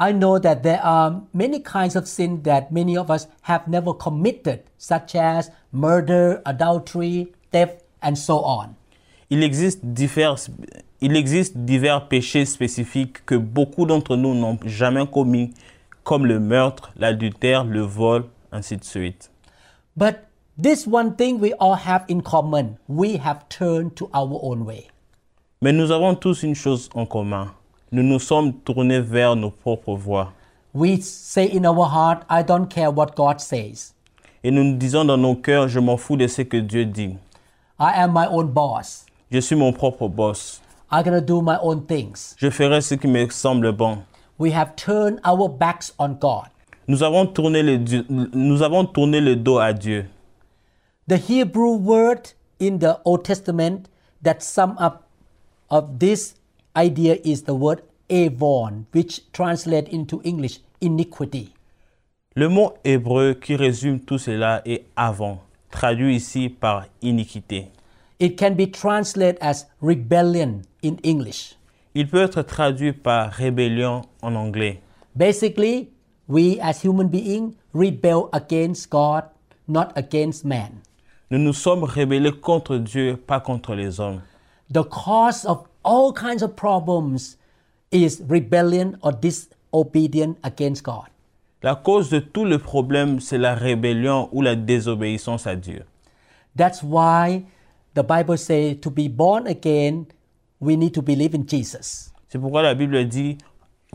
I 0.00 0.12
know 0.12 0.38
that 0.38 0.62
there 0.62 0.80
are 0.80 1.22
many 1.34 1.58
kinds 1.58 1.96
of 1.96 2.06
sin 2.06 2.42
that 2.44 2.70
many 2.70 2.96
of 2.96 3.10
us 3.10 3.26
have 3.42 3.66
never 3.66 3.92
committed, 3.92 4.62
such 4.76 5.16
as 5.16 5.50
murder, 5.72 6.40
adultery, 6.46 7.32
theft, 7.50 7.82
and 8.00 8.16
so 8.16 8.38
on. 8.38 8.76
Il 9.28 9.42
existe 9.42 9.80
divers, 9.82 10.48
il 11.00 11.16
existe 11.16 11.56
divers 11.56 12.08
péchés 12.08 12.46
spécifiques 12.46 13.26
que 13.26 13.34
beaucoup 13.34 13.86
d'entre 13.86 14.16
nous 14.16 14.34
n'ont 14.34 14.58
jamais 14.64 15.04
commis, 15.06 15.52
comme 16.04 16.26
le 16.26 16.38
meurtre, 16.38 16.92
l'adultère, 16.96 17.64
le 17.64 17.80
vol, 17.80 18.24
ainsi 18.52 18.76
de 18.76 18.84
suite. 18.84 19.30
But 19.96 20.28
this 20.56 20.86
one 20.86 21.16
thing 21.16 21.40
we 21.40 21.52
all 21.58 21.74
have 21.74 22.04
in 22.08 22.20
common 22.20 22.78
we 22.88 23.16
have 23.16 23.48
turned 23.48 23.96
to 23.96 24.08
our 24.14 24.38
own 24.42 24.62
way. 24.64 24.86
Mais 25.60 25.72
nous 25.72 25.90
avons 25.90 26.14
tous 26.14 26.44
une 26.44 26.54
chose 26.54 26.88
en 26.94 27.04
commun. 27.04 27.52
Nous 27.90 28.02
nous 28.02 28.18
sommes 28.18 28.52
tournés 28.52 29.00
vers 29.00 29.34
nos 29.34 29.50
propres 29.50 29.96
voies. 29.96 30.32
We 30.74 31.00
say 31.00 31.46
in 31.46 31.64
our 31.64 31.86
heart, 31.86 32.24
I 32.28 32.42
don't 32.42 32.68
care 32.68 32.90
what 32.90 33.16
God 33.16 33.40
says. 33.40 33.94
Et 34.44 34.50
nous 34.50 34.62
nous 34.62 34.76
disons 34.76 35.04
dans 35.04 35.16
nos 35.16 35.34
cœurs, 35.34 35.68
je 35.68 35.80
m'en 35.80 35.96
fous 35.96 36.16
de 36.16 36.26
ce 36.26 36.42
que 36.42 36.58
Dieu 36.58 36.84
dit. 36.84 37.16
I 37.80 37.92
am 38.02 38.12
my 38.12 38.26
own 38.26 38.48
boss. 38.48 39.06
Je 39.30 39.40
suis 39.40 39.56
mon 39.56 39.72
propre 39.72 40.08
boss. 40.08 40.60
I'm 40.90 41.04
to 41.04 41.20
do 41.20 41.42
my 41.42 41.58
own 41.62 41.86
things. 41.86 42.34
Je 42.38 42.50
ferai 42.50 42.80
ce 42.80 42.94
qui 42.94 43.08
me 43.08 43.28
semble 43.30 43.72
bon. 43.72 43.98
We 44.38 44.52
have 44.52 44.76
turned 44.76 45.20
our 45.24 45.48
backs 45.48 45.92
on 45.98 46.14
God. 46.14 46.48
Nous 46.86 47.02
avons 47.02 47.26
tourné 47.26 47.62
le, 47.62 47.78
nous 48.08 48.62
avons 48.62 48.84
tourné 48.86 49.20
le 49.20 49.36
dos 49.36 49.58
à 49.58 49.72
Dieu. 49.72 50.06
The 51.06 51.16
Hebrew 51.16 51.76
word 51.76 52.32
in 52.60 52.78
the 52.78 52.98
Old 53.04 53.24
Testament 53.24 53.88
that 54.22 54.42
sum 54.42 54.76
up 54.78 55.04
of 55.70 55.98
this 55.98 56.34
idea 56.76 57.18
is 57.24 57.42
the 57.42 57.54
word 57.54 57.82
avon, 58.10 58.86
which 58.92 59.20
translate 59.32 59.88
into 59.88 60.20
English 60.24 60.60
iniquity. 60.80 61.52
Le 62.34 62.48
mot 62.48 62.74
hébreu 62.84 63.34
qui 63.34 63.56
résume 63.56 64.00
tout 64.00 64.18
cela 64.18 64.62
est 64.64 64.84
avant, 64.96 65.40
traduit 65.70 66.16
ici 66.16 66.48
par 66.48 66.86
iniquité. 67.02 67.68
It 68.20 68.38
can 68.38 68.54
be 68.54 68.70
translated 68.70 69.38
as 69.40 69.66
rebellion 69.80 70.62
in 70.82 70.96
English. 71.04 71.54
Il 71.94 72.08
peut 72.08 72.22
être 72.22 72.42
traduit 72.42 72.92
par 72.92 73.30
rébellion 73.30 74.02
en 74.22 74.34
anglais. 74.34 74.80
Basically, 75.14 75.88
we 76.28 76.58
as 76.60 76.82
human 76.84 77.08
beings 77.08 77.54
rebel 77.72 78.28
against 78.32 78.90
God, 78.90 79.24
not 79.66 79.92
against 79.96 80.44
man. 80.44 80.80
Nous 81.30 81.38
nous 81.38 81.52
sommes 81.52 81.84
rebellés 81.84 82.32
contre 82.40 82.76
Dieu, 82.78 83.16
pas 83.16 83.40
contre 83.40 83.74
les 83.74 84.00
hommes. 84.00 84.22
The 84.70 84.82
cause 84.82 85.44
of 85.44 85.67
all 85.88 86.12
kinds 86.12 86.42
of 86.42 86.54
problems 86.54 87.38
is 87.90 88.20
rebellion 88.28 88.98
or 89.02 89.12
disobedience 89.12 90.36
against 90.44 90.84
God. 90.84 91.08
La 91.62 91.74
cause 91.74 92.10
de 92.10 92.20
tout 92.20 92.44
le 92.44 92.58
problème, 92.58 93.20
c'est 93.20 93.38
la 93.38 93.54
rébellion 93.54 94.28
ou 94.32 94.42
la 94.42 94.54
désobéissance 94.54 95.46
à 95.46 95.56
Dieu. 95.56 95.84
That's 96.56 96.82
why 96.82 97.46
the 97.94 98.02
Bible 98.02 98.36
says 98.36 98.76
to 98.82 98.90
be 98.90 99.08
born 99.08 99.46
again, 99.46 100.06
we 100.60 100.76
need 100.76 100.92
to 100.94 101.02
believe 101.02 101.34
in 101.34 101.44
Jesus. 101.48 102.12
C'est 102.28 102.38
pourquoi 102.38 102.62
la 102.62 102.74
Bible 102.74 103.08
dit, 103.08 103.38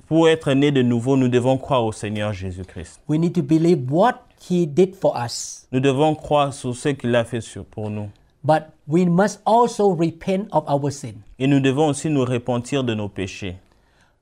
pour 0.08 0.28
être 0.28 0.52
né 0.54 0.72
de 0.72 0.82
nouveau, 0.82 1.16
nous 1.16 1.30
devons 1.30 1.58
croire 1.58 1.86
au 1.86 1.92
Seigneur 1.92 2.34
Jésus-Christ. 2.34 3.00
We 3.08 3.20
need 3.20 3.34
to 3.36 3.44
believe 3.44 3.90
what 3.90 4.26
He 4.50 4.66
did 4.66 4.96
for 4.96 5.16
us. 5.16 5.68
Nous 5.72 5.80
devons 5.80 6.16
croire 6.16 6.54
sur 6.54 6.76
ce 6.76 6.90
qu'il 6.90 7.16
a 7.16 7.24
fait 7.24 7.40
pour 7.72 7.90
nous. 7.90 8.10
But 8.44 8.74
we 8.88 9.06
must 9.06 9.40
also 9.46 9.90
repent 9.90 10.50
of 10.52 10.66
our 10.68 10.92
sin. 10.92 11.24
Et 11.40 11.48
nous 11.48 11.62
devons 11.62 11.88
aussi 11.88 12.10
nous 12.10 12.26
repentir 12.26 12.84
de 12.84 12.94
nos 12.94 13.08
péchés. 13.08 13.56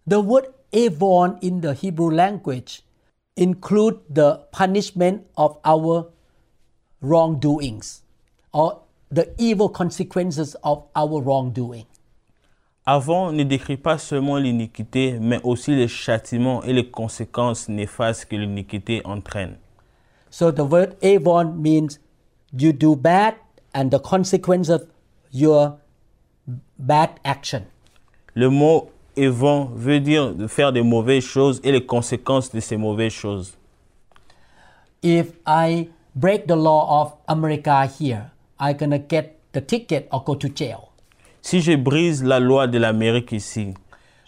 The 0.07 0.19
word 0.19 0.45
avon 0.73 1.37
in 1.41 1.61
the 1.61 1.73
Hebrew 1.73 2.11
language 2.11 2.83
include 3.35 3.99
the 4.09 4.41
punishment 4.51 5.23
of 5.37 5.57
our 5.65 6.07
wrongdoings 7.01 8.03
or 8.53 8.81
the 9.09 9.29
evil 9.37 9.69
consequences 9.69 10.55
of 10.63 10.83
our 10.95 11.21
wrongdoing. 11.21 11.85
Avant 12.85 13.31
ne 13.31 13.43
décrit 13.43 13.77
pas 13.77 13.97
seulement 13.97 14.37
l'iniquité, 14.37 15.19
mais 15.19 15.39
aussi 15.43 15.75
les 15.75 15.87
châtiments 15.87 16.63
et 16.63 16.73
les 16.73 16.89
conséquences 16.89 17.69
néfastes 17.69 18.25
que 18.25 18.35
l'iniquité 18.35 19.01
entraîne. 19.05 19.57
So 20.29 20.51
the 20.51 20.63
word 20.63 20.95
avon 21.03 21.53
means 21.61 21.99
you 22.53 22.71
do 22.71 22.95
bad 22.95 23.35
and 23.73 23.89
the 23.89 23.99
consequence 23.99 24.69
of 24.69 24.85
your 25.31 25.77
bad 26.77 27.11
action. 27.23 27.65
Le 28.33 28.49
mot 28.49 28.89
évent 29.15 29.69
veut 29.75 29.99
dire 29.99 30.33
de 30.33 30.47
faire 30.47 30.71
des 30.71 30.81
mauvaises 30.81 31.23
choses 31.23 31.59
et 31.63 31.71
les 31.71 31.85
conséquences 31.85 32.51
de 32.51 32.59
ces 32.59 32.77
mauvaises 32.77 33.11
choses. 33.11 33.57
If 35.03 35.33
I 35.45 35.89
break 36.15 36.47
the 36.47 36.55
law 36.55 37.01
of 37.01 37.13
America 37.27 37.85
here, 37.85 38.31
I'm 38.59 38.77
gonna 38.77 38.99
get 38.99 39.39
the 39.53 39.61
ticket 39.61 40.07
or 40.11 40.23
go 40.23 40.35
to 40.35 40.47
jail. 40.47 40.89
Si 41.41 41.59
je 41.59 41.75
brise 41.75 42.23
la 42.23 42.39
loi 42.39 42.67
de 42.67 42.77
l'Amérique 42.77 43.31
ici, 43.31 43.73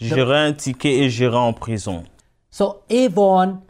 j'aurai 0.00 0.38
un 0.38 0.52
ticket 0.52 1.04
et 1.04 1.10
j'irai 1.10 1.36
en 1.36 1.52
prison. 1.52 2.04
So 2.50 2.82
avon 2.90 3.62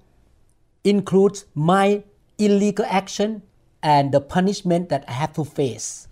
includes 0.84 1.46
my 1.54 2.02
illegal 2.38 2.86
action 2.88 3.42
and 3.84 4.10
the 4.10 4.20
punishment 4.20 4.88
that 4.88 5.04
I 5.06 5.12
have 5.12 5.32
to 5.34 5.44
face. 5.44 6.08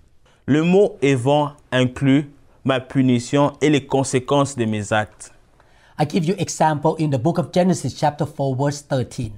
Le 0.46 0.62
mot 0.62 0.98
évent 1.02 1.56
inclut 1.72 2.30
ma 2.64 2.78
punition 2.78 3.54
et 3.60 3.70
les 3.70 3.86
conséquences 3.86 4.54
de 4.56 4.66
mes 4.66 4.92
actes. 4.92 5.32
I 5.98 6.04
give 6.04 6.24
you 6.24 6.34
example 6.38 6.94
in 6.98 7.10
the 7.10 7.18
book 7.18 7.38
of 7.38 7.52
Genesis 7.52 7.94
chapter 7.98 8.26
4 8.26 8.54
verse 8.56 8.82
13. 8.82 9.32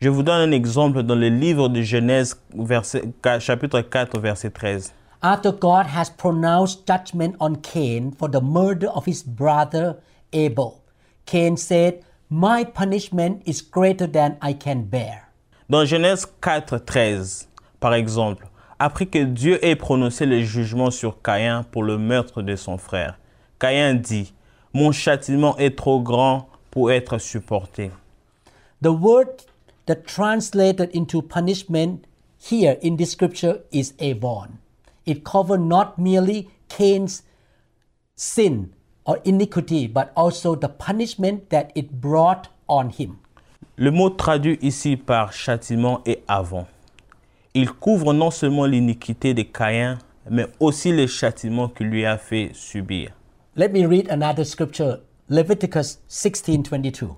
Je 0.00 0.08
vous 0.08 0.22
donne 0.22 0.48
un 0.48 0.52
exemple 0.52 1.02
dans 1.02 1.14
le 1.14 1.28
livre 1.28 1.68
de 1.68 1.80
Genèse, 1.82 2.36
verset, 2.54 3.02
chapitre 3.38 3.82
4, 3.82 4.18
verset 4.18 4.50
13. 4.50 4.92
After 5.22 5.52
God 5.52 5.86
has 5.86 6.10
pronounced 6.10 6.86
judgment 6.88 7.36
on 7.38 7.54
Cain 7.62 8.10
for 8.10 8.28
the 8.28 8.40
murder 8.40 8.88
of 8.88 9.06
his 9.06 9.22
brother 9.22 9.98
Abel, 10.32 10.80
Cain 11.24 11.56
said, 11.56 12.00
"My 12.28 12.64
punishment 12.64 13.42
is 13.46 13.62
greater 13.62 14.08
than 14.08 14.36
I 14.42 14.54
can 14.54 14.82
bear." 14.90 15.28
Dans 15.70 15.84
Genèse 15.84 16.26
4, 16.40 16.80
13, 16.80 17.46
par 17.82 17.94
exemple, 17.94 18.46
après 18.78 19.06
que 19.06 19.24
Dieu 19.24 19.58
ait 19.64 19.74
prononcé 19.74 20.24
le 20.24 20.40
jugement 20.42 20.92
sur 20.92 21.20
Caïn 21.20 21.64
pour 21.64 21.82
le 21.82 21.98
meurtre 21.98 22.40
de 22.40 22.54
son 22.54 22.78
frère, 22.78 23.18
Caïn 23.58 23.94
dit, 23.94 24.32
Mon 24.72 24.92
châtiment 24.92 25.58
est 25.58 25.76
trop 25.76 26.00
grand 26.00 26.48
pour 26.70 26.92
être 26.92 27.18
supporté. 27.18 27.90
The 28.80 28.92
word 28.92 29.46
that 29.86 30.06
translated 30.06 30.90
into 30.94 31.22
punishment 31.22 32.06
here 32.38 32.76
in 32.84 32.96
this 32.96 33.10
scripture 33.10 33.58
is 33.72 33.94
avon. 34.00 34.58
It 35.04 35.24
covers 35.24 35.58
not 35.58 35.98
merely 35.98 36.48
Cain's 36.68 37.24
sin 38.14 38.70
or 39.04 39.18
iniquity, 39.24 39.88
but 39.88 40.12
also 40.14 40.54
the 40.54 40.68
punishment 40.68 41.50
that 41.50 41.72
it 41.74 42.00
brought 42.00 42.48
on 42.68 42.90
him. 42.90 43.18
Le 43.76 43.90
mot 43.90 44.10
traduit 44.10 44.58
ici 44.62 44.96
par 44.96 45.32
châtiment 45.32 46.00
est 46.06 46.22
avant. 46.28 46.68
Il 47.54 47.70
couvre 47.70 48.14
non 48.14 48.30
seulement 48.30 48.64
l'iniquité 48.64 49.34
de 49.34 49.42
Caïn, 49.42 49.98
mais 50.30 50.46
aussi 50.58 50.90
le 50.90 51.06
châtiment 51.06 51.68
qu'il 51.68 51.88
lui 51.88 52.06
a 52.06 52.16
fait 52.16 52.50
subir. 52.54 53.10
Let 53.56 53.68
me 53.68 53.86
read 53.86 54.08
another 54.10 54.46
scripture, 54.46 55.00
Leviticus 55.28 55.98
16:22. 56.08 57.10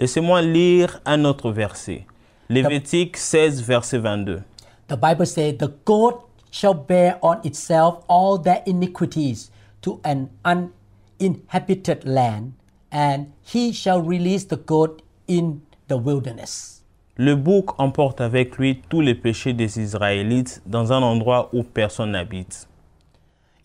Laissez-moi 0.00 0.42
lire 0.42 1.00
un 1.04 1.24
autre 1.24 1.52
verset. 1.52 2.06
Lévitique 2.48 3.16
16, 3.16 3.62
verset 3.62 3.98
22. 3.98 4.42
The 4.88 4.96
Bible 4.96 5.26
says, 5.26 5.58
The 5.58 5.70
goat 5.84 6.24
shall 6.50 6.74
bear 6.74 7.18
on 7.22 7.40
itself 7.44 8.02
all 8.08 8.38
their 8.38 8.62
iniquities 8.66 9.50
to 9.82 10.00
an 10.02 10.28
uninhabited 10.44 12.04
land, 12.04 12.54
and 12.90 13.26
he 13.42 13.72
shall 13.72 14.00
release 14.02 14.46
the 14.46 14.56
goat 14.56 15.02
in 15.28 15.60
the 15.88 15.98
wilderness. 15.98 16.77
Le 17.20 17.34
bouc 17.34 17.72
emporte 17.78 18.20
avec 18.20 18.58
lui 18.58 18.80
tous 18.88 19.00
les 19.00 19.16
péchés 19.16 19.52
des 19.52 19.80
Israélites 19.80 20.62
dans 20.66 20.92
un 20.92 21.02
endroit 21.02 21.50
où 21.52 21.64
personne 21.64 22.12
n'habite. 22.12 22.68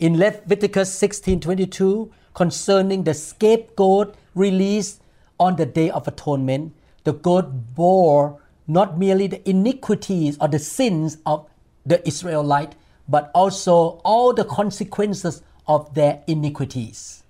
In 0.02 0.18
Leviticus 0.18 0.90
16:22, 0.90 2.10
concerning 2.34 3.04
the 3.04 3.14
scapegoat 3.14 4.14
released 4.36 5.04
on 5.38 5.54
the 5.56 5.68
day 5.68 5.92
of 5.92 6.08
atonement, 6.08 6.72
the 7.04 7.14
goat 7.14 7.46
bore 7.76 8.40
not 8.68 8.98
merely 8.98 9.28
the 9.28 9.48
iniquities 9.48 10.36
or 10.42 10.50
the 10.50 10.58
sins 10.58 11.20
of 11.28 11.46
the 11.86 12.02
Israelite, 12.08 12.76
but 13.08 13.30
also 13.36 14.00
all 14.04 14.34
the 14.34 14.46
consequences 14.46 15.44
of 15.68 15.94
their 15.94 16.24
iniquities. 16.26 17.24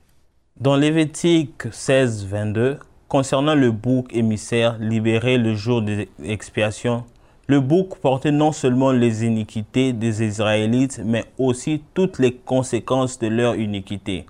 Dans 0.56 0.78
Lévitique 0.78 1.68
16, 1.70 2.24
22, 2.24 2.80
concernant 3.14 3.54
le 3.54 3.70
bouc 3.70 4.08
émissaire 4.12 4.80
libéré 4.80 5.38
le 5.38 5.54
jour 5.54 5.84
de 5.84 6.08
l'expiation, 6.18 7.04
le 7.46 7.60
bouc 7.60 8.00
portait 8.00 8.32
non 8.32 8.52
seulement 8.52 8.92
les 8.92 9.24
iniquités 9.24 9.94
des 9.94 10.24
Israélites, 10.24 11.00
mais 11.06 11.24
aussi 11.38 11.84
toutes 11.94 12.18
les 12.18 12.34
conséquences 12.34 13.20
de 13.20 13.28
leur 13.28 13.56
iniquité. 13.56 14.26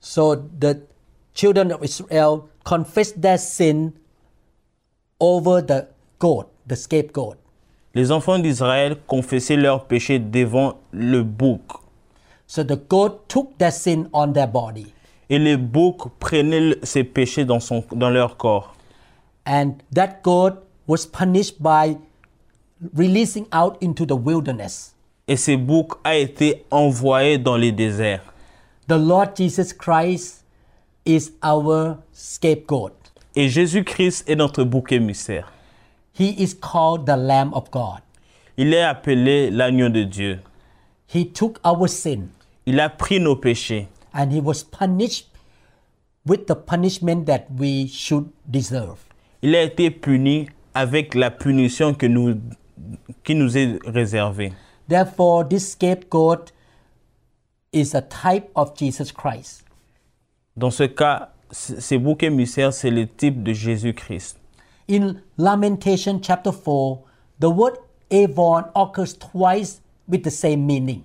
So 0.00 0.36
the 0.36 0.78
children 1.34 1.70
of 1.70 1.84
Israel 1.84 2.44
confessed 2.64 3.20
their 3.20 3.38
sin 3.38 3.92
over 5.20 5.60
the 5.60 5.84
goat, 6.18 6.46
the 6.66 6.76
scapegoat. 6.76 7.36
Les 7.94 8.10
enfants 8.10 8.38
d'Israël 8.38 8.96
confessaient 9.06 9.56
leurs 9.56 9.84
péchés 9.84 10.18
devant 10.18 10.78
le 10.92 11.22
bouc. 11.22 11.60
So 12.46 12.64
the 12.64 12.78
goat 12.88 13.28
took 13.28 13.58
their 13.58 13.72
sin 13.72 14.08
on 14.14 14.32
their 14.32 14.48
body. 14.48 14.95
Et 15.28 15.38
les 15.38 15.56
boucs 15.56 16.08
prenaient 16.18 16.76
ces 16.82 17.04
péchés 17.04 17.44
dans, 17.44 17.60
son, 17.60 17.84
dans 17.92 18.10
leur 18.10 18.36
corps. 18.36 18.74
And 19.46 19.74
that 19.94 20.22
goat 20.22 20.62
was 20.86 21.06
punished 21.06 21.60
by 21.60 21.96
releasing 22.94 23.46
out 23.52 23.76
into 23.82 24.04
the 24.06 24.16
wilderness. 24.16 24.94
Et 25.28 25.36
ces 25.36 25.56
boucs 25.56 25.98
a 26.04 26.16
été 26.16 26.64
envoyé 26.70 27.38
dans 27.38 27.56
les 27.56 27.72
déserts. 27.72 28.22
The 28.88 28.98
Lord 28.98 29.36
Jesus 29.36 29.72
Christ 29.72 30.44
is 31.04 31.32
our 31.42 31.96
scapegoat. 32.12 32.92
Et 33.34 33.48
Jésus-Christ 33.48 34.28
est 34.28 34.36
notre 34.36 34.62
bouc 34.64 34.92
émissaire. 34.92 35.52
He 36.18 36.30
is 36.38 36.54
called 36.54 37.04
the 37.04 37.16
Lamb 37.16 37.52
of 37.52 37.70
God. 37.70 38.00
Il 38.56 38.72
est 38.72 38.82
appelé 38.82 39.50
l'agneau 39.50 39.88
de 39.88 40.04
Dieu. 40.04 40.40
He 41.12 41.26
took 41.26 41.58
our 41.64 41.88
sin 41.88 42.28
Il 42.64 42.80
a 42.80 42.88
pris 42.88 43.20
nos 43.20 43.36
péchés 43.36 43.88
and 44.16 44.32
he 44.32 44.40
was 44.40 44.64
punished 44.64 45.28
with 46.26 46.46
the 46.48 46.56
punishment 46.56 47.26
that 47.26 47.46
we 47.56 47.86
should 47.86 48.26
deserve. 48.50 48.98
Il 49.42 49.54
a 49.54 49.62
été 49.62 49.90
puni 49.90 50.48
avec 50.74 51.14
la 51.14 51.30
punition 51.30 51.94
que 51.94 52.06
nous, 52.06 52.40
qui 53.22 53.34
nous 53.34 53.56
est 53.56 53.78
réservée. 53.86 54.52
Therefore, 54.88 55.46
this 55.48 55.72
scapegoat 55.72 56.50
is 57.72 57.94
a 57.94 58.00
type 58.02 58.48
of 58.54 58.74
Jesus 58.76 59.12
Christ. 59.12 59.64
Dans 60.56 60.70
ce 60.70 60.84
cas, 60.84 61.32
c- 61.50 61.80
ces 61.80 61.98
boucs 61.98 62.22
émissaires, 62.22 62.72
c'est 62.72 62.90
le 62.90 63.06
type 63.06 63.42
de 63.42 63.52
Jésus-Christ. 63.52 64.38
In 64.88 65.16
Lamentation 65.36 66.20
chapter 66.22 66.52
4, 66.52 67.02
the 67.40 67.48
word 67.50 67.74
Avon 68.10 68.64
occurs 68.74 69.14
twice 69.18 69.80
with 70.08 70.22
the 70.22 70.30
same 70.30 70.64
meaning. 70.64 71.02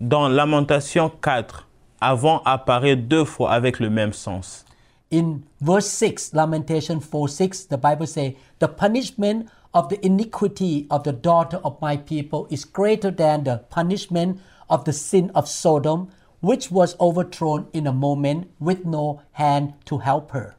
Dans 0.00 0.28
Lamentation 0.28 1.10
4, 1.20 1.65
avant 2.00 2.42
apparaît 2.44 2.96
deux 2.96 3.24
fois 3.24 3.52
avec 3.52 3.80
le 3.80 3.90
même 3.90 4.12
sens. 4.12 4.64
In 5.12 5.42
verse 5.60 5.86
6, 5.86 6.32
Lamentation 6.34 7.00
4 7.00 7.28
6, 7.28 7.68
the 7.68 7.76
Bible 7.76 8.06
says, 8.06 8.34
The 8.58 8.68
punishment 8.68 9.46
of 9.72 9.88
the 9.88 10.04
iniquity 10.04 10.86
of 10.90 11.04
the 11.04 11.12
daughter 11.12 11.60
of 11.62 11.80
my 11.80 11.96
people 11.96 12.48
is 12.50 12.64
greater 12.64 13.10
than 13.10 13.44
the 13.44 13.60
punishment 13.70 14.38
of 14.68 14.84
the 14.84 14.92
sin 14.92 15.30
of 15.34 15.46
Sodom, 15.46 16.08
which 16.40 16.70
was 16.70 16.96
overthrown 16.98 17.66
in 17.72 17.86
a 17.86 17.92
moment 17.92 18.48
with 18.58 18.84
no 18.84 19.20
hand 19.32 19.74
to 19.84 19.98
help 19.98 20.32
her. 20.32 20.56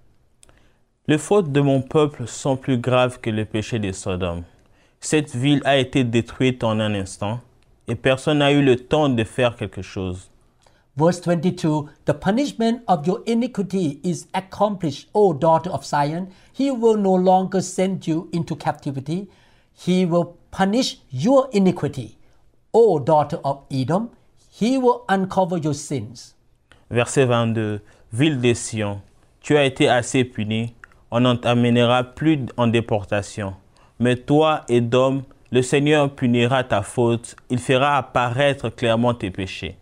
Les 1.08 1.17
fautes 1.17 1.51
de 1.51 1.62
mon 1.62 1.82
peuple 1.82 2.27
sont 2.27 2.58
plus 2.58 2.77
graves 2.77 3.20
que 3.22 3.29
les 3.29 3.46
péchés 3.46 3.79
de 3.79 3.91
Sodome. 3.91 4.44
Cette 5.00 5.36
ville 5.36 5.62
a 5.63 5.77
été 5.77 6.03
détruite 6.03 6.63
en 6.63 6.79
un 6.79 6.94
instant 6.94 7.39
et 7.88 7.96
personne 7.96 8.39
n'a 8.39 8.51
eu 8.51 8.62
le 8.62 8.75
temps 8.75 9.08
de 9.08 9.24
faire 9.24 9.56
quelque 9.56 9.82
chose. 9.82 10.29
Verse 10.98 11.20
22 11.20 11.89
The 12.06 12.16
punishment 12.16 12.82
of 12.88 13.06
your 13.06 13.22
iniquity 13.27 14.00
is 14.04 14.25
accomplished, 14.34 15.10
O 15.13 15.32
daughter 15.32 15.70
of 15.70 15.86
Zion. 15.86 16.32
He 16.51 16.72
will 16.72 16.98
no 16.98 17.13
longer 17.13 17.62
send 17.62 18.08
you 18.08 18.30
into 18.34 18.56
captivity. 18.56 19.30
He 19.75 20.06
will 20.08 20.38
punish 20.50 20.98
your 21.12 21.50
iniquity, 21.54 22.18
O 22.74 22.98
daughter 22.98 23.39
of 23.46 23.63
Edom. 23.72 24.10
He 24.50 24.80
will 24.80 25.06
uncover 25.08 25.58
your 25.58 25.75
sins. 25.75 26.34
Verset 26.89 27.27
22. 27.27 27.80
Ville 28.12 28.42
de 28.42 28.54
Sion, 28.54 29.01
tu 29.42 29.56
as 29.58 29.66
été 29.66 29.89
assez 29.89 30.24
puni, 30.24 30.74
on 31.12 31.20
n'en 31.20 31.36
t'amènera 31.36 32.05
plus 32.05 32.46
en 32.55 32.68
déportation. 32.68 33.53
Mais 34.00 34.16
toi, 34.16 34.64
Édom, 34.70 35.24
le 35.51 35.62
Seigneur 35.62 36.16
punira 36.16 36.64
ta 36.64 36.81
faute, 36.81 37.36
il 37.50 37.60
fera 37.60 37.98
apparaître 37.98 38.70
clairement 38.70 39.14
tes 39.14 39.29
péchés. 39.29 39.77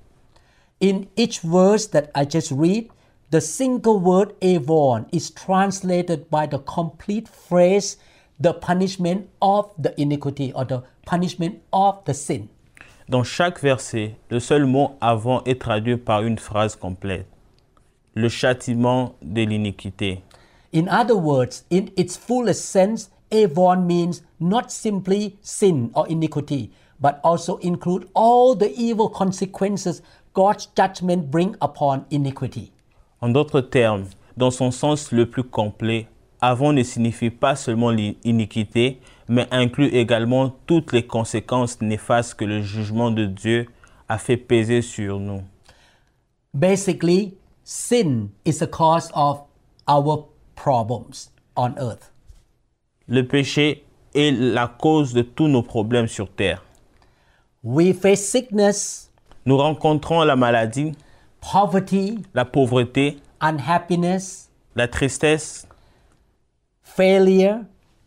In 0.81 1.07
each 1.15 1.39
verse 1.39 1.87
that 1.87 2.11
I 2.13 2.25
just 2.25 2.51
read, 2.51 2.89
the 3.29 3.39
single 3.39 3.97
word 3.97 4.33
Avon 4.41 5.05
is 5.13 5.31
translated 5.31 6.29
by 6.29 6.47
the 6.47 6.59
complete 6.59 7.29
phrase, 7.29 7.95
the 8.39 8.53
punishment 8.53 9.29
of 9.41 9.71
the 9.77 9.99
iniquity 9.99 10.51
or 10.53 10.65
the 10.65 10.83
punishment 11.05 11.61
of 11.71 12.03
the 12.03 12.13
sin. 12.13 12.49
Dans 13.07 13.23
chaque 13.23 13.59
verset, 13.59 14.15
le 14.29 14.39
seul 14.39 14.65
mot 14.65 14.97
avant 14.99 15.41
est 15.45 15.61
traduit 15.61 15.97
par 15.97 16.23
une 16.23 16.37
phrase 16.37 16.75
complète. 16.75 17.25
Le 18.13 18.27
châtiment 18.27 19.13
de 19.21 19.43
l'iniquité. 19.43 20.23
In 20.73 20.89
other 20.89 21.15
words, 21.15 21.63
in 21.71 21.89
its 21.95 22.17
fullest 22.17 22.65
sense, 22.65 23.09
Avon 23.31 23.87
means 23.87 24.23
not 24.39 24.71
simply 24.71 25.37
sin 25.41 25.89
or 25.95 26.05
iniquity, 26.09 26.71
but 26.99 27.21
also 27.23 27.57
include 27.59 28.09
all 28.13 28.55
the 28.55 28.73
evil 28.75 29.09
consequences 29.09 30.01
God's 30.35 30.67
judgment 30.75 31.31
bring 31.31 31.55
upon 31.61 32.05
iniquity. 32.11 32.71
En 33.21 33.29
d'autres 33.29 33.61
termes, 33.61 34.05
dans 34.35 34.51
son 34.51 34.69
sens 34.69 35.13
le 35.13 35.29
plus 35.29 35.43
complet, 35.43 36.07
avant 36.41 36.73
ne 36.73 36.83
signifie 36.83 37.29
pas 37.29 37.55
seulement 37.55 37.89
l'iniquité, 37.89 38.99
mais 39.29 39.47
inclut 39.49 39.87
également 39.87 40.53
toutes 40.67 40.91
les 40.91 41.07
conséquences 41.07 41.81
néfastes 41.81 42.35
que 42.35 42.45
le 42.45 42.61
jugement 42.61 43.11
de 43.11 43.25
Dieu 43.25 43.67
a 44.09 44.17
fait 44.17 44.37
peser 44.37 44.81
sur 44.81 45.19
nous. 45.19 45.41
Basically, 46.53 47.37
sin 47.63 48.29
is 48.45 48.59
the 48.59 48.69
cause 48.69 49.09
of 49.15 49.41
our 49.87 50.27
problems 50.55 51.31
on 51.55 51.73
earth. 51.77 52.11
Le 53.07 53.25
péché 53.25 53.85
est 54.13 54.31
la 54.31 54.67
cause 54.67 55.13
de 55.13 55.21
tous 55.21 55.47
nos 55.47 55.63
problèmes 55.63 56.07
sur 56.07 56.29
terre. 56.29 56.63
We 57.63 57.93
face 57.93 58.21
sickness, 58.21 59.04
Nous 59.45 59.57
rencontrons 59.57 60.23
la 60.23 60.35
maladie, 60.35 60.93
poverty, 61.39 62.19
la 62.33 62.45
pauvreté, 62.45 63.19
unhappiness, 63.41 64.49
la 64.75 64.87
tristesse, 64.87 65.67
failure, 66.83 67.59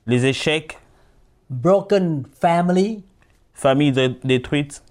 les 0.07 0.27
échecs, 0.27 0.79
broken 1.51 2.24
family, 2.40 3.03
famille 3.55 3.92
dé- 3.92 4.18
détruite, 4.24 4.83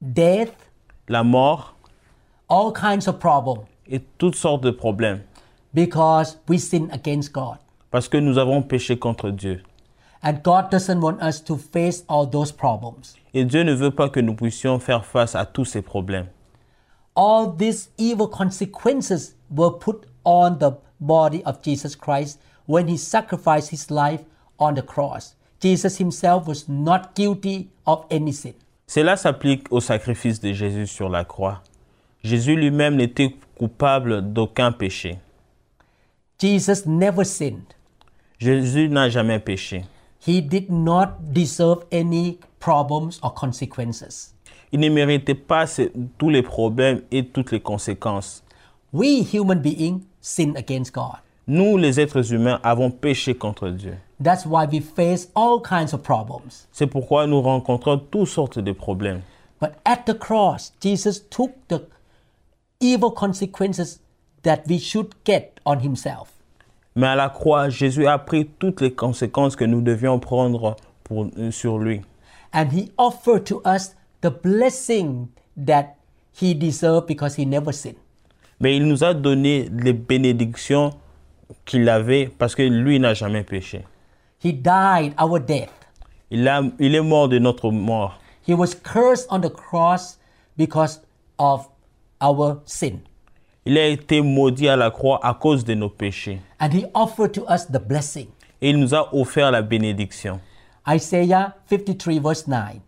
death, 0.00 0.52
la 1.08 1.22
mort 1.22 1.74
all 2.48 2.72
kinds 2.72 3.06
of 3.06 3.18
problems 3.18 3.64
et 3.88 4.00
toutes 4.18 4.34
sortes 4.36 4.62
de 4.62 4.70
problèmes. 4.70 5.20
because 5.72 6.36
we 6.48 6.58
sin 6.58 6.88
against 6.90 7.32
God. 7.32 7.58
Parce 7.92 8.08
que 8.08 8.16
nous 8.18 8.38
avons 8.38 8.62
péché 8.62 8.98
contre 8.98 9.30
Dieu. 9.30 9.62
And 10.22 10.42
God 10.42 10.68
doesn't 10.70 11.00
want 11.00 11.22
us 11.22 11.40
to 11.44 11.56
face 11.56 12.04
all 12.08 12.26
those 12.26 12.50
problems. 12.52 13.14
Et 13.34 13.44
Dieu 13.44 13.62
ne 13.62 13.72
veut 13.72 13.90
pas 13.90 14.08
que 14.08 14.20
nous 14.20 14.34
puissions 14.34 14.78
faire 14.78 15.04
face 15.04 15.34
à 15.34 15.46
tous 15.46 15.64
ces 15.64 15.82
problèmes. 15.82 16.26
All 17.14 17.54
these 17.56 17.90
evil 17.98 18.28
consequences 18.28 19.34
were 19.50 19.78
put 19.78 20.06
on 20.24 20.58
the 20.58 20.72
body 21.00 21.42
of 21.44 21.62
Jesus 21.62 21.96
Christ 21.96 22.40
when 22.66 22.88
he 22.88 22.96
sacrificed 22.96 23.70
his 23.70 23.90
life 23.90 24.22
on 24.58 24.74
the 24.74 24.82
cross. 24.82 25.36
Jesus 25.60 25.98
himself 25.98 26.46
was 26.46 26.68
not 26.68 27.14
guilty 27.14 27.68
of 27.86 28.04
any 28.10 28.32
sin. 28.32 28.54
Cela 28.86 29.16
s'applique 29.16 29.70
au 29.70 29.80
sacrifice 29.80 30.40
de 30.40 30.52
Jésus 30.52 30.86
sur 30.86 31.08
la 31.08 31.24
croix. 31.24 31.62
Jésus 32.24 32.56
lui-même 32.56 32.96
n'était 32.96 33.36
coupable 33.56 34.32
d'aucun 34.32 34.72
péché. 34.72 35.18
Jesus 36.40 36.86
never 36.86 37.24
sinned. 37.24 37.74
Jésus 38.38 38.88
n'a 38.88 39.08
jamais 39.08 39.38
péché. 39.38 39.84
He 40.26 40.40
did 40.40 40.70
not 40.70 41.18
deserve 41.20 41.84
any 41.92 42.38
problems 42.60 43.18
or 43.22 43.34
consequences. 43.34 44.32
Il 44.72 44.78
ne 44.80 44.88
méritait 44.88 45.34
pas 45.34 45.64
tous 46.18 46.30
les 46.30 46.42
problèmes 46.42 47.02
et 47.10 47.24
toutes 47.26 47.50
les 47.50 47.60
conséquences. 47.60 48.42
We 48.92 49.22
human 49.32 49.58
beings 49.60 50.02
sin 50.20 50.54
against 50.56 50.92
God. 50.94 51.16
Nous, 51.48 51.76
les 51.76 51.98
êtres 51.98 52.32
humains, 52.32 52.60
avons 52.62 52.90
péché 52.92 53.34
contre 53.34 53.70
Dieu. 53.70 53.96
That's 54.22 54.46
why 54.46 54.66
we 54.70 54.80
face 54.80 55.28
all 55.34 55.60
kinds 55.60 55.92
of 55.92 56.02
problems. 56.02 56.68
C'est 56.70 56.86
pourquoi 56.86 57.26
nous 57.26 57.40
rencontrons 57.40 57.98
toutes 57.98 58.28
sortes 58.28 58.58
de 58.60 58.72
problèmes. 58.72 59.22
But 59.60 59.72
at 59.84 60.04
the 60.06 60.14
cross, 60.16 60.72
Jesus 60.80 61.20
took 61.28 61.50
the 61.68 61.80
evil 62.80 63.10
consequences 63.10 64.00
that 64.44 64.62
we 64.68 64.78
should 64.78 65.08
get 65.24 65.54
on 65.64 65.80
himself. 65.80 66.28
Mais 66.94 67.06
à 67.08 67.16
la 67.16 67.28
croix, 67.28 67.68
Jésus 67.68 68.06
a 68.06 68.18
pris 68.18 68.46
toutes 68.58 68.80
les 68.80 68.92
conséquences 68.92 69.56
que 69.56 69.64
nous 69.64 69.80
devions 69.80 70.18
prendre 70.18 70.76
pour- 71.04 71.26
euh, 71.38 71.50
sur 71.50 71.78
lui. 71.78 72.02
And 72.52 72.72
he 72.72 72.90
offered 72.98 73.44
to 73.46 73.60
us 73.64 73.94
the 74.22 74.30
blessing 74.30 75.28
that 75.56 75.96
he 76.32 76.54
deserved 76.54 77.06
because 77.06 77.36
he 77.36 77.44
never 77.46 77.72
sinned. 77.72 77.98
Mais 78.60 78.76
il 78.76 78.86
nous 78.86 79.02
a 79.04 79.14
donné 79.14 79.68
les 79.72 79.92
bénédictions 79.92 80.90
qu'il 81.64 81.88
avait 81.88 82.26
parce 82.38 82.54
que 82.54 82.62
lui 82.62 82.98
n'a 83.00 83.14
jamais 83.14 83.42
péché. 83.44 83.84
He 84.44 84.52
died 84.52 85.14
our 85.20 85.38
death. 85.40 85.70
Il, 86.30 86.46
a- 86.48 86.62
il 86.78 86.94
est 86.94 87.00
mort 87.02 87.28
de 87.28 87.38
notre 87.38 87.70
mort. 87.70 88.18
He 88.46 88.52
was 88.54 88.74
cursed 88.74 89.26
on 89.30 89.40
the 89.40 89.50
cross 89.50 90.18
because 90.56 91.00
of 91.38 91.68
our 92.20 92.60
sin. 92.66 93.00
Il 93.66 93.76
a 93.78 93.86
été 93.86 94.20
maudit 94.22 94.68
à 94.68 94.76
la 94.76 94.90
croix 94.90 95.20
à 95.22 95.34
cause 95.34 95.64
de 95.64 95.74
nos 95.74 95.88
péchés. 95.90 96.40
and 96.60 96.70
he 96.72 96.84
offered 96.94 97.32
to 97.32 97.44
us 97.48 97.66
the 97.66 97.78
blessing. 97.78 98.26
Et 98.62 98.70
il 98.70 98.78
nous 98.78 98.94
a 98.94 99.14
offert 99.14 99.50
la 99.50 99.62
bénédiction. 99.62 100.40
Isaiah 100.90 101.54
53, 101.66 102.18
verse 102.18 102.48
9. 102.48 102.80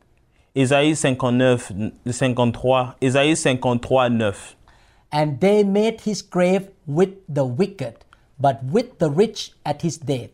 Ésaïe 0.56 0.96
59, 0.96 1.72
53, 2.10 2.96
Ésaïe 3.00 3.36
53, 3.36 4.10
9. 4.10 4.56
And 5.12 5.38
they 5.38 5.62
made 5.62 6.00
his 6.04 6.22
grave 6.22 6.68
with 6.86 7.10
the 7.28 7.44
wicked, 7.44 7.94
but 8.40 8.58
with 8.64 8.98
the 8.98 9.08
rich 9.08 9.52
at 9.64 9.82
his 9.82 9.98
death, 9.98 10.30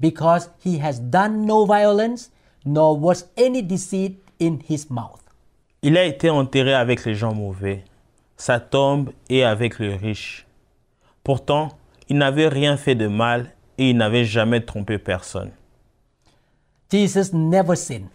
because 0.00 0.48
he 0.58 0.78
has 0.78 0.98
done 0.98 1.46
no 1.46 1.64
violence, 1.64 2.30
nor 2.64 2.98
was 2.98 3.26
any 3.36 3.62
deceit 3.62 4.18
in 4.40 4.60
his 4.68 4.90
mouth. 4.90 5.20
Il 5.82 5.96
a 5.96 6.04
été 6.04 6.28
enterré 6.30 6.74
avec 6.74 7.04
les 7.04 7.14
gens 7.14 7.34
mauvais. 7.34 7.84
Sa 8.36 8.58
tombe 8.58 9.10
est 9.28 9.42
avec 9.42 9.78
les 9.78 9.94
riches. 9.94 10.46
Pourtant, 11.22 11.68
il 12.08 12.18
n'avait 12.18 12.48
rien 12.48 12.76
fait 12.76 12.94
de 12.94 13.06
mal 13.06 13.52
et 13.78 13.90
il 13.90 13.96
n'avait 13.96 14.24
jamais 14.24 14.60
trompé 14.60 14.98
personne. 14.98 15.50
Jesus 16.92 17.32
never 17.32 17.74
sinned. 17.74 18.10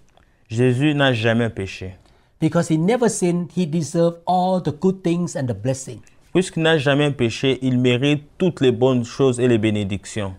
Jésus 0.51 0.93
n'a 0.93 1.11
jamais 1.11 1.49
péché. 1.49 1.95
Because 2.39 2.67
he 2.69 2.77
never 2.77 3.09
sinned, 3.09 3.49
he 3.55 3.65
deserved 3.65 4.19
all 4.27 4.61
the 4.61 4.71
good 4.71 5.03
things 5.03 5.35
and 5.35 5.47
the 5.47 5.55
blessing. 5.55 5.99
Puisqu'il 6.31 6.61
n'a 6.61 6.77
jamais 6.77 7.09
péché, 7.09 7.57
il 7.63 7.79
mérite 7.79 8.25
toutes 8.37 8.61
les 8.61 8.71
bonnes 8.71 9.03
choses 9.03 9.39
et 9.39 9.47
les 9.47 9.57
bénédictions. 9.57 10.35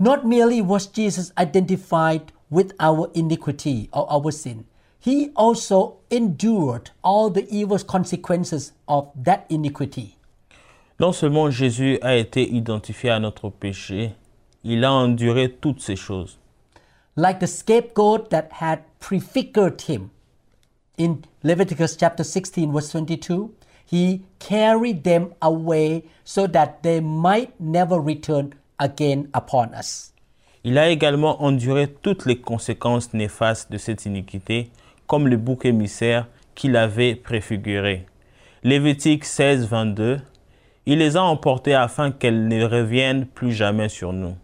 Not 0.00 0.24
merely 0.24 0.60
was 0.60 0.88
Jesus 0.92 1.32
identified 1.38 2.32
with 2.50 2.72
our 2.80 3.08
iniquity 3.14 3.88
or 3.92 4.04
our 4.10 4.32
sin, 4.32 4.64
he 4.98 5.30
also 5.36 5.98
endured 6.10 6.90
all 7.04 7.30
the 7.30 7.46
evil 7.52 7.78
consequences 7.78 8.72
of 8.88 9.10
that 9.14 9.44
iniquity. 9.48 10.16
Non 10.98 11.12
seulement 11.12 11.52
Jésus 11.52 12.00
a 12.02 12.16
été 12.16 12.52
identifié 12.52 13.10
à 13.10 13.20
notre 13.20 13.48
péché, 13.48 14.10
il 14.64 14.84
a 14.84 14.92
enduré 14.92 15.52
toutes 15.52 15.80
ces 15.80 15.94
choses. 15.94 16.39
Like 17.20 17.40
the 17.40 17.46
scapegoat 17.46 18.30
that 18.30 18.50
had 18.50 18.78
prefigured 18.98 19.82
him. 19.82 20.10
In 20.96 21.22
Leviticus 21.42 21.94
chapter 21.94 22.24
16, 22.24 22.72
verse 22.72 22.88
22, 22.92 23.54
he 23.84 24.22
carried 24.38 25.04
them 25.04 25.34
away 25.42 26.04
so 26.24 26.46
that 26.46 26.82
they 26.82 27.00
might 27.00 27.52
never 27.60 28.00
return 28.00 28.54
again 28.78 29.28
upon 29.34 29.74
us. 29.74 30.14
Il 30.64 30.78
a 30.78 30.88
également 30.88 31.42
enduré 31.42 31.88
toutes 31.88 32.24
les 32.24 32.40
conséquences 32.40 33.12
néfastes 33.12 33.70
de 33.70 33.76
cette 33.76 34.06
iniquité, 34.06 34.70
comme 35.06 35.28
le 35.28 35.36
bouc 35.36 35.66
émissaire 35.66 36.26
qu'il 36.54 36.74
avait 36.74 37.16
préfiguré. 37.16 38.06
Lévitique 38.62 39.26
16, 39.26 39.66
22. 39.68 40.22
Il 40.86 40.96
les 40.96 41.18
a 41.18 41.22
emportées 41.22 41.74
afin 41.74 42.12
qu'elles 42.12 42.48
ne 42.48 42.64
reviennent 42.64 43.26
plus 43.26 43.52
jamais 43.52 43.90
sur 43.90 44.14
nous. 44.14 44.36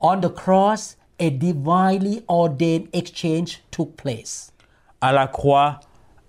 On 0.00 0.18
the 0.18 0.28
cross, 0.28 0.97
a 1.18 1.30
divinely 1.30 2.22
ordained 2.28 2.88
exchange 2.92 3.60
took 3.70 3.96
place. 3.96 4.52
À 5.00 5.12
la 5.12 5.26
croix, 5.26 5.80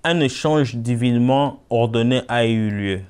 un 0.03 0.19
échange 0.19 0.75
divinement 0.75 1.59
ordonné 1.69 2.21
a 2.27 2.45
eu 2.45 2.69
lieu. 2.69 3.01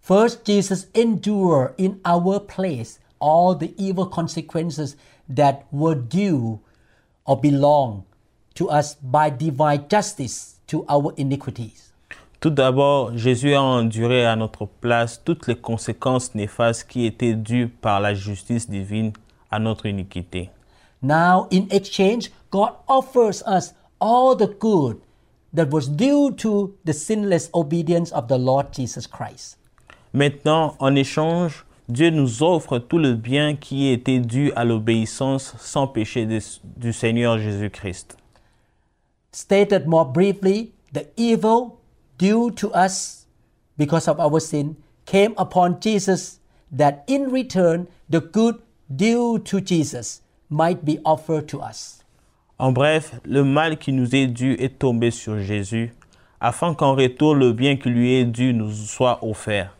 First, 0.00 0.46
Jesus 0.46 0.86
endured 0.94 1.74
in 1.78 1.98
our 2.04 2.38
place 2.40 2.98
all 3.20 3.54
the 3.54 3.74
evil 3.76 4.06
consequences 4.06 4.96
that 5.28 5.64
were 5.72 5.96
due 5.96 6.60
or 7.26 7.40
belong 7.40 8.04
to 8.54 8.68
us 8.68 8.94
by 9.02 9.30
divine 9.30 9.84
justice 9.88 10.60
to 10.68 10.84
our 10.88 11.12
iniquities. 11.16 11.92
Tout 12.38 12.50
d'abord, 12.50 13.16
Jésus 13.16 13.54
a 13.54 13.62
enduré 13.62 14.24
à 14.26 14.36
notre 14.36 14.66
place 14.66 15.20
toutes 15.24 15.46
les 15.48 15.56
conséquences 15.56 16.34
néfastes 16.34 16.86
qui 16.88 17.06
étaient 17.06 17.34
dues 17.34 17.68
par 17.68 18.00
la 18.00 18.14
justice 18.14 18.68
divine 18.68 19.12
à 19.50 19.58
notre 19.58 19.86
iniquité. 19.86 20.50
Now, 21.02 21.48
in 21.50 21.68
exchange, 21.70 22.30
God 22.50 22.74
offers 22.88 23.42
us 23.42 23.74
all 24.00 24.34
the 24.34 24.46
good 24.48 25.00
that 25.52 25.70
was 25.70 25.88
due 25.88 26.32
to 26.32 26.74
the 26.84 26.92
sinless 26.92 27.48
obedience 27.54 28.12
of 28.12 28.28
the 28.28 28.38
Lord 28.38 28.72
Jesus 28.72 29.06
Christ. 29.06 29.56
Maintenant, 30.12 30.74
en 30.80 30.94
échange, 30.96 31.64
Dieu 31.88 32.10
nous 32.10 32.42
offre 32.42 32.78
tout 32.78 32.98
le 32.98 33.14
bien 33.14 33.54
qui 33.56 33.88
était 33.92 34.18
dû 34.18 34.52
à 34.56 34.64
l'obéissance 34.64 35.54
sans 35.58 35.86
péché 35.86 36.26
de- 36.26 36.40
du 36.64 36.92
Seigneur 36.92 37.38
Jésus-Christ. 37.38 38.16
Stated 39.32 39.86
more 39.86 40.06
briefly, 40.06 40.72
the 40.92 41.06
evil 41.16 41.78
due 42.18 42.50
to 42.52 42.70
us 42.74 43.26
because 43.76 44.08
of 44.08 44.18
our 44.18 44.40
sin 44.40 44.76
came 45.04 45.34
upon 45.36 45.78
Jesus, 45.80 46.40
that 46.76 47.04
in 47.06 47.30
return, 47.30 47.86
the 48.10 48.20
good 48.20 48.56
due 48.94 49.38
to 49.38 49.60
Jesus 49.60 50.22
might 50.50 50.84
be 50.84 50.98
offered 51.04 51.46
to 51.46 51.60
us. 51.60 52.02
En 52.58 52.72
bref, 52.72 53.20
le 53.24 53.44
mal 53.44 53.76
qui 53.76 53.92
nous 53.92 54.14
est 54.14 54.26
dû 54.26 54.54
est 54.54 54.78
tombé 54.78 55.10
sur 55.10 55.38
Jésus, 55.40 55.94
afin 56.40 56.74
qu'en 56.74 56.94
retour 56.94 57.34
le 57.34 57.52
bien 57.52 57.76
qui 57.76 57.90
lui 57.90 58.14
est 58.14 58.24
dû 58.24 58.54
nous 58.54 58.72
soit 58.72 59.18
offert. 59.22 59.76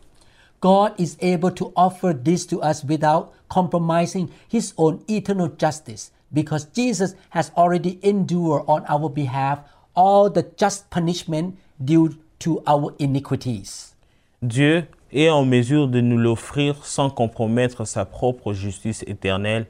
God 0.61 0.93
is 0.97 1.17
able 1.21 1.53
to 1.53 1.71
offer 1.75 2.13
this 2.13 2.45
to 2.47 2.59
us 2.63 2.83
without 2.83 3.31
compromising 3.47 4.27
his 4.51 4.73
own 4.77 4.99
eternal 5.07 5.49
justice 5.57 6.11
because 6.33 6.67
Jesus 6.73 7.15
has 7.29 7.51
already 7.55 7.99
endured 8.03 8.63
on 8.67 8.83
our 8.87 9.09
behalf 9.09 9.59
all 9.95 10.29
the 10.29 10.45
just 10.57 10.89
punishment 10.89 11.55
due 11.83 12.15
to 12.39 12.61
our 12.67 12.93
iniquities. 12.99 13.93
Dieu 14.41 14.85
est 15.11 15.29
en 15.29 15.45
mesure 15.45 15.87
de 15.87 16.01
nous 16.01 16.17
l'offrir 16.17 16.85
sans 16.85 17.09
compromettre 17.09 17.85
sa 17.85 18.05
propre 18.05 18.53
justice 18.53 19.03
éternelle, 19.07 19.67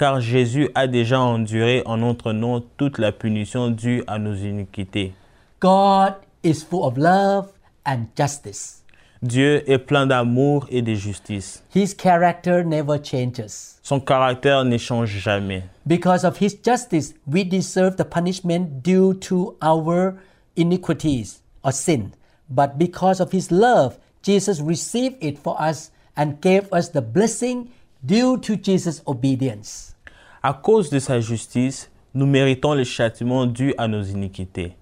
car 0.00 0.22
Jésus 0.22 0.70
a 0.74 0.86
déjà 0.86 1.20
enduré 1.20 1.82
en 1.84 1.98
notre 1.98 2.32
nom 2.32 2.64
toute 2.78 2.96
la 2.96 3.12
punition 3.12 3.68
due 3.68 4.02
à 4.06 4.18
nos 4.18 4.34
iniquités. 4.34 5.12
God 5.60 6.14
is 6.42 6.64
full 6.64 6.84
of 6.84 6.96
love 6.96 7.48
and 7.84 8.06
justice. 8.16 8.82
Dieu 9.20 9.62
est 9.70 9.76
plein 9.76 10.06
d'amour 10.06 10.66
et 10.70 10.80
de 10.80 10.94
justice. 10.94 11.62
His 11.74 11.94
character 11.94 12.64
never 12.64 12.96
changes. 13.02 13.76
Son 13.82 14.00
caractère 14.00 14.64
ne 14.64 14.78
change 14.78 15.10
jamais. 15.18 15.64
Because 15.86 16.24
of 16.24 16.40
his 16.40 16.56
justice, 16.64 17.12
we 17.30 17.44
deserve 17.44 17.96
the 17.96 18.04
punishment 18.04 18.82
due 18.82 19.12
to 19.12 19.54
our 19.60 20.14
iniquities 20.56 21.42
or 21.62 21.72
sin. 21.72 22.12
But 22.48 22.78
because 22.78 23.20
of 23.20 23.32
his 23.32 23.50
love, 23.50 23.98
Jesus 24.22 24.62
received 24.62 25.18
it 25.20 25.38
for 25.38 25.60
us 25.60 25.90
and 26.16 26.40
gave 26.40 26.72
us 26.72 26.88
the 26.88 27.02
blessing 27.02 27.68
due 28.02 28.38
to 28.38 28.56
Jesus' 28.56 29.02
obedience. 29.06 29.89
À 30.42 30.54
cause 30.54 30.88
de 30.88 30.98
sa 30.98 31.20
justice, 31.20 31.90
nous 32.14 32.24
méritons 32.24 32.72
le 32.72 32.84
châtiment 32.84 33.44
dû 33.44 33.74
à 33.76 33.88
nos 33.88 34.02
iniquités. 34.02 34.74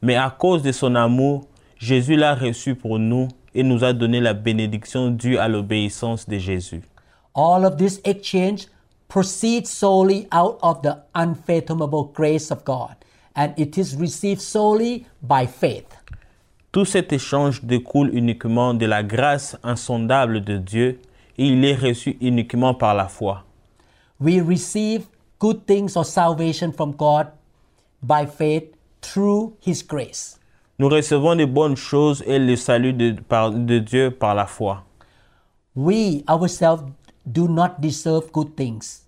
Mais 0.00 0.16
à 0.16 0.30
cause 0.30 0.62
de 0.62 0.72
son 0.72 0.94
amour, 0.94 1.44
Jésus 1.76 2.16
l'a 2.16 2.34
reçu 2.34 2.74
pour 2.74 2.98
nous 2.98 3.28
et 3.54 3.62
nous 3.62 3.84
a 3.84 3.92
donné 3.92 4.20
la 4.20 4.32
bénédiction 4.32 5.10
due 5.10 5.36
à 5.36 5.48
l'obéissance 5.48 6.26
de 6.26 6.38
Jésus. 6.38 6.80
All 7.34 7.66
of 7.66 7.76
this 7.76 8.00
exchange 8.04 8.68
proceeds 9.08 9.68
solely 9.68 10.26
out 10.32 10.56
of 10.62 10.80
the 10.80 10.96
unfathomable 11.14 12.10
grace 12.14 12.50
of 12.50 12.64
God, 12.64 12.96
and 13.36 13.52
it 13.58 13.76
is 13.76 13.94
received 13.98 14.40
solely 14.40 15.04
by 15.20 15.46
faith. 15.46 15.94
Tout 16.72 16.86
cet 16.86 17.12
échange 17.12 17.62
découle 17.64 18.08
uniquement 18.14 18.72
de 18.72 18.86
la 18.86 19.02
grâce 19.02 19.58
insondable 19.62 20.40
de 20.42 20.56
Dieu 20.56 21.00
et 21.36 21.48
il 21.48 21.62
est 21.66 21.74
reçu 21.74 22.16
uniquement 22.22 22.72
par 22.72 22.94
la 22.94 23.08
foi. 23.08 23.44
We 24.22 24.40
receive 24.40 25.06
good 25.40 25.66
things 25.66 25.96
or 25.96 26.04
salvation 26.04 26.72
from 26.72 26.92
God 26.92 27.26
by 28.02 28.26
faith 28.26 28.74
through 29.00 29.54
His 29.60 29.82
grace. 29.82 30.38
Nous 30.78 30.88
recevons 30.88 31.34
de 31.36 31.44
bonnes 31.44 31.76
choses 31.76 32.22
et 32.26 32.38
le 32.38 32.54
salut 32.56 32.92
de, 32.92 33.16
par- 33.28 33.50
de 33.50 33.78
Dieu 33.80 34.10
par 34.10 34.34
la 34.34 34.46
foi. 34.46 34.84
We 35.74 36.22
ourselves 36.28 36.84
do 37.26 37.48
not 37.48 37.80
deserve 37.80 38.30
good 38.32 38.54
things. 38.56 39.02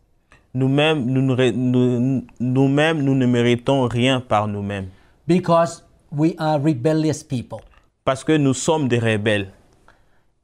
Nous-mêmes, 0.55 1.05
nous, 1.07 1.23
ne 1.23 1.35
ré- 1.35 1.53
nous- 1.53 2.25
nous-mêmes, 2.41 3.03
nous 3.03 3.15
ne 3.15 3.27
méritons 3.27 3.87
rien 3.89 4.21
par 4.21 4.47
nous-mêmes 4.49 4.89
because 5.27 5.83
we 6.13 6.35
are 6.39 6.59
rebellious 6.61 7.23
people. 7.25 7.61
parce 8.05 8.23
que 8.25 8.37
nous 8.37 8.55
sommes 8.55 8.87
des 8.89 8.99
rebelles. 8.99 9.51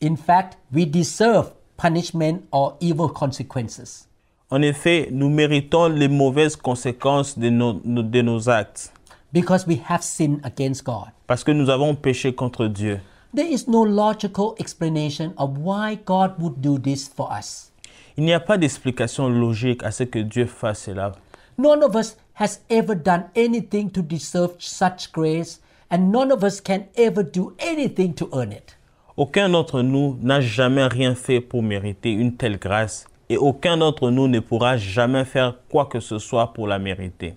In 0.00 0.16
fact, 0.16 0.56
we 0.72 0.84
deserve 0.86 1.52
punishment 1.76 2.42
or 2.52 2.76
evil 2.80 3.08
consequences. 3.08 4.06
En 4.50 4.62
effet, 4.62 5.08
nous 5.12 5.30
méritons 5.30 5.88
les 5.88 6.08
mauvaises 6.08 6.56
conséquences 6.56 7.38
de 7.38 7.50
nos, 7.50 7.74
de 7.74 8.22
nos 8.22 8.48
actes 8.48 8.92
because 9.32 9.66
we 9.66 9.78
have 9.88 10.02
sinned 10.02 10.40
against 10.44 10.84
God. 10.84 11.10
parce 11.26 11.44
que 11.44 11.52
nous 11.52 11.70
avons 11.70 11.94
péché 11.94 12.34
contre 12.34 12.66
Dieu. 12.66 13.00
There 13.34 13.46
is 13.46 13.68
no 13.68 13.84
logical 13.84 14.54
explanation 14.58 15.32
of 15.36 15.58
why 15.58 15.98
God 16.04 16.32
would 16.40 16.60
do 16.60 16.78
this 16.78 17.08
for 17.08 17.28
us. 17.30 17.70
Il 18.16 18.24
n'y 18.24 18.32
a 18.32 18.40
pas 18.40 18.58
d'explication 18.58 19.28
logique 19.28 19.84
à 19.84 19.92
ce 19.92 20.02
que 20.02 20.18
Dieu 20.18 20.46
fasse 20.46 20.80
cela. 20.80 21.12
None 21.56 21.84
of 21.84 21.94
us 21.94 22.16
has 22.34 22.60
ever 22.68 22.96
done 22.96 23.26
anything 23.36 23.90
to 23.90 24.02
deserve 24.02 24.56
such 24.58 25.12
grace, 25.12 25.60
and 25.90 26.10
none 26.10 26.32
of 26.32 26.42
us 26.42 26.60
can 26.60 26.86
ever 26.96 27.22
do 27.22 27.54
anything 27.60 28.14
to 28.14 28.28
earn 28.32 28.50
it. 28.50 28.76
Aucun 29.16 29.50
d'entre 29.50 29.82
nous 29.82 30.18
n'a 30.22 30.40
jamais 30.40 30.86
rien 30.86 31.14
fait 31.14 31.40
pour 31.40 31.62
mériter 31.62 32.10
une 32.10 32.34
telle 32.36 32.58
grâce 32.58 33.06
et 33.30 33.38
aucun 33.38 33.76
d'entre 33.76 34.10
nous 34.10 34.26
ne 34.26 34.40
pourra 34.40 34.76
jamais 34.76 35.24
faire 35.24 35.54
quoi 35.70 35.86
que 35.86 36.00
ce 36.00 36.18
soit 36.18 36.52
pour 36.52 36.66
la 36.66 36.80
mériter. 36.80 37.36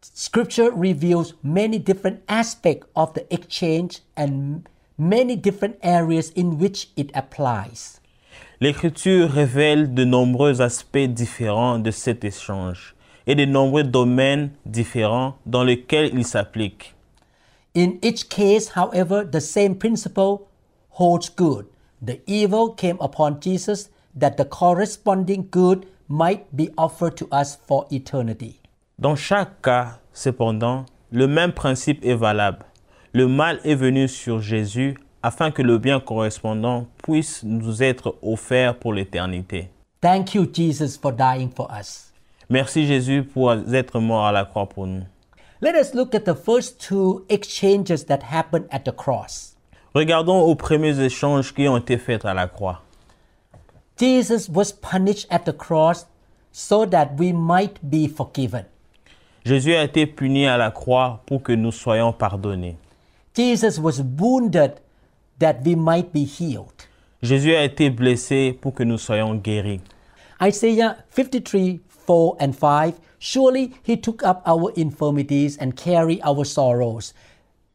Scripture 0.00 0.70
reveals 0.74 1.34
many 1.44 1.78
different 1.78 2.20
aspects 2.26 2.86
of 2.94 3.12
the 3.12 3.26
exchange 3.30 4.00
and 4.16 4.62
many 4.98 5.36
different 5.36 5.76
areas 5.82 6.32
in 6.36 6.58
which 6.58 6.88
it 6.96 7.10
applies. 7.14 8.00
L'Écriture 8.60 9.30
révèle 9.30 9.92
de 9.92 10.04
nombreux 10.04 10.62
aspects 10.62 11.06
différents 11.06 11.78
de 11.78 11.90
cet 11.90 12.24
échange 12.24 12.94
et 13.26 13.34
de 13.34 13.44
nombreux 13.44 13.84
domaines 13.84 14.50
différents 14.64 15.36
dans 15.44 15.64
lesquels 15.64 16.10
il 16.14 16.24
s'applique. 16.24 16.94
In 17.74 17.98
each 18.02 18.30
case, 18.30 18.70
however, 18.74 19.22
the 19.30 19.40
same 19.40 19.76
principle 19.76 20.46
holds 20.98 21.28
good. 21.28 21.66
The 22.00 22.20
evil 22.26 22.70
came 22.74 22.96
upon 23.00 23.38
Jesus 23.42 23.90
that 24.16 24.36
the 24.36 24.44
corresponding 24.44 25.48
good 25.50 25.86
might 26.08 26.44
be 26.54 26.70
offered 26.76 27.16
to 27.16 27.28
us 27.32 27.58
for 27.66 27.86
eternity. 27.90 28.60
Dans 28.98 29.16
chaque 29.16 29.60
cas, 29.62 29.98
cependant, 30.12 30.86
le 31.12 31.26
même 31.26 31.52
principe 31.52 32.04
est 32.04 32.14
valable. 32.14 32.64
Le 33.12 33.26
mal 33.26 33.60
est 33.64 33.74
venu 33.74 34.08
sur 34.08 34.40
Jésus 34.40 34.96
afin 35.22 35.50
que 35.50 35.62
le 35.62 35.78
bien 35.78 36.00
correspondant 36.00 36.86
puisse 37.02 37.42
nous 37.42 37.82
être 37.82 38.16
offert 38.22 38.78
pour 38.78 38.92
l'éternité. 38.92 39.70
Thank 40.00 40.34
you, 40.34 40.46
Jesus, 40.46 40.98
for 41.00 41.12
dying 41.12 41.50
for 41.50 41.68
us. 41.70 42.12
Merci 42.48 42.86
Jésus 42.86 43.24
pour 43.24 43.52
être 43.52 43.98
mort 43.98 44.26
à 44.26 44.32
la 44.32 44.44
croix 44.44 44.68
pour 44.68 44.86
nous. 44.86 45.02
Let 45.60 45.74
us 45.74 45.94
look 45.94 46.14
at 46.14 46.20
the 46.20 46.34
first 46.34 46.78
two 46.78 47.24
exchanges 47.28 48.04
that 48.06 48.20
happened 48.30 48.66
at 48.70 48.80
the 48.80 48.94
cross. 48.94 49.56
Regardons 49.94 50.42
aux 50.42 50.54
premiers 50.54 51.00
échanges 51.00 51.52
qui 51.52 51.66
ont 51.66 51.78
été 51.78 51.96
faits 51.96 52.24
à 52.24 52.34
la 52.34 52.46
croix. 52.46 52.82
Jesus 53.96 54.48
was 54.48 54.72
punished 54.72 55.26
at 55.30 55.44
the 55.44 55.52
cross 55.52 56.06
so 56.52 56.84
that 56.86 57.18
we 57.18 57.32
might 57.32 57.78
be 57.88 58.08
forgiven. 58.08 58.64
Jésus 59.44 59.74
a 59.74 59.84
été 59.84 60.06
puni 60.06 60.46
à 60.46 60.58
la 60.58 60.70
croix 60.70 61.22
pour 61.26 61.42
que 61.42 61.52
nous 61.52 61.72
soyons 61.72 62.12
pardonnés. 62.12 62.76
Jesus 63.34 63.78
was 63.78 64.02
wounded 64.02 64.80
that 65.38 65.64
we 65.64 65.76
might 65.76 66.12
be 66.12 66.24
healed. 66.24 66.88
Jésus 67.22 67.54
a 67.54 67.64
été 67.64 67.90
blessé 67.90 68.52
pour 68.52 68.74
que 68.74 68.82
nous 68.82 68.98
soyons 68.98 69.34
guéris. 69.36 69.80
Isaiah 70.42 70.96
53 71.10 71.80
4 71.88 72.36
and 72.40 72.52
5 72.52 72.94
Surely 73.18 73.74
he 73.82 73.96
took 73.96 74.22
up 74.22 74.42
our 74.46 74.72
infirmities 74.76 75.56
and 75.56 75.76
carried 75.76 76.20
our 76.22 76.44
sorrows. 76.44 77.14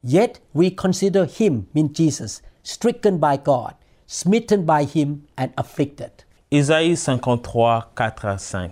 Yet 0.03 0.39
we 0.53 0.71
consider 0.71 1.25
him, 1.25 1.67
mean 1.73 1.93
Jesus, 1.93 2.41
stricken 2.63 3.17
by 3.17 3.37
God, 3.37 3.75
smitten 4.11 4.65
by 4.65 4.83
him, 4.83 5.21
and 5.37 5.51
afflicted. 5.55 6.11
Isaïe 6.51 6.97
53, 6.97 7.91
4 7.95 8.25
à 8.25 8.37
5. 8.37 8.71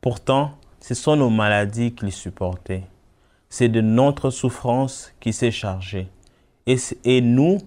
Pourtant, 0.00 0.52
ce 0.80 0.94
sont 0.94 1.16
nos 1.16 1.28
maladies 1.28 1.92
qu'il 1.92 2.12
supportait. 2.12 2.84
C'est 3.48 3.68
de 3.68 3.80
notre 3.80 4.30
souffrance 4.30 5.12
qu'il 5.18 5.34
s'est 5.34 5.50
chargé. 5.50 6.08
Et, 6.66 7.20
nous, 7.20 7.58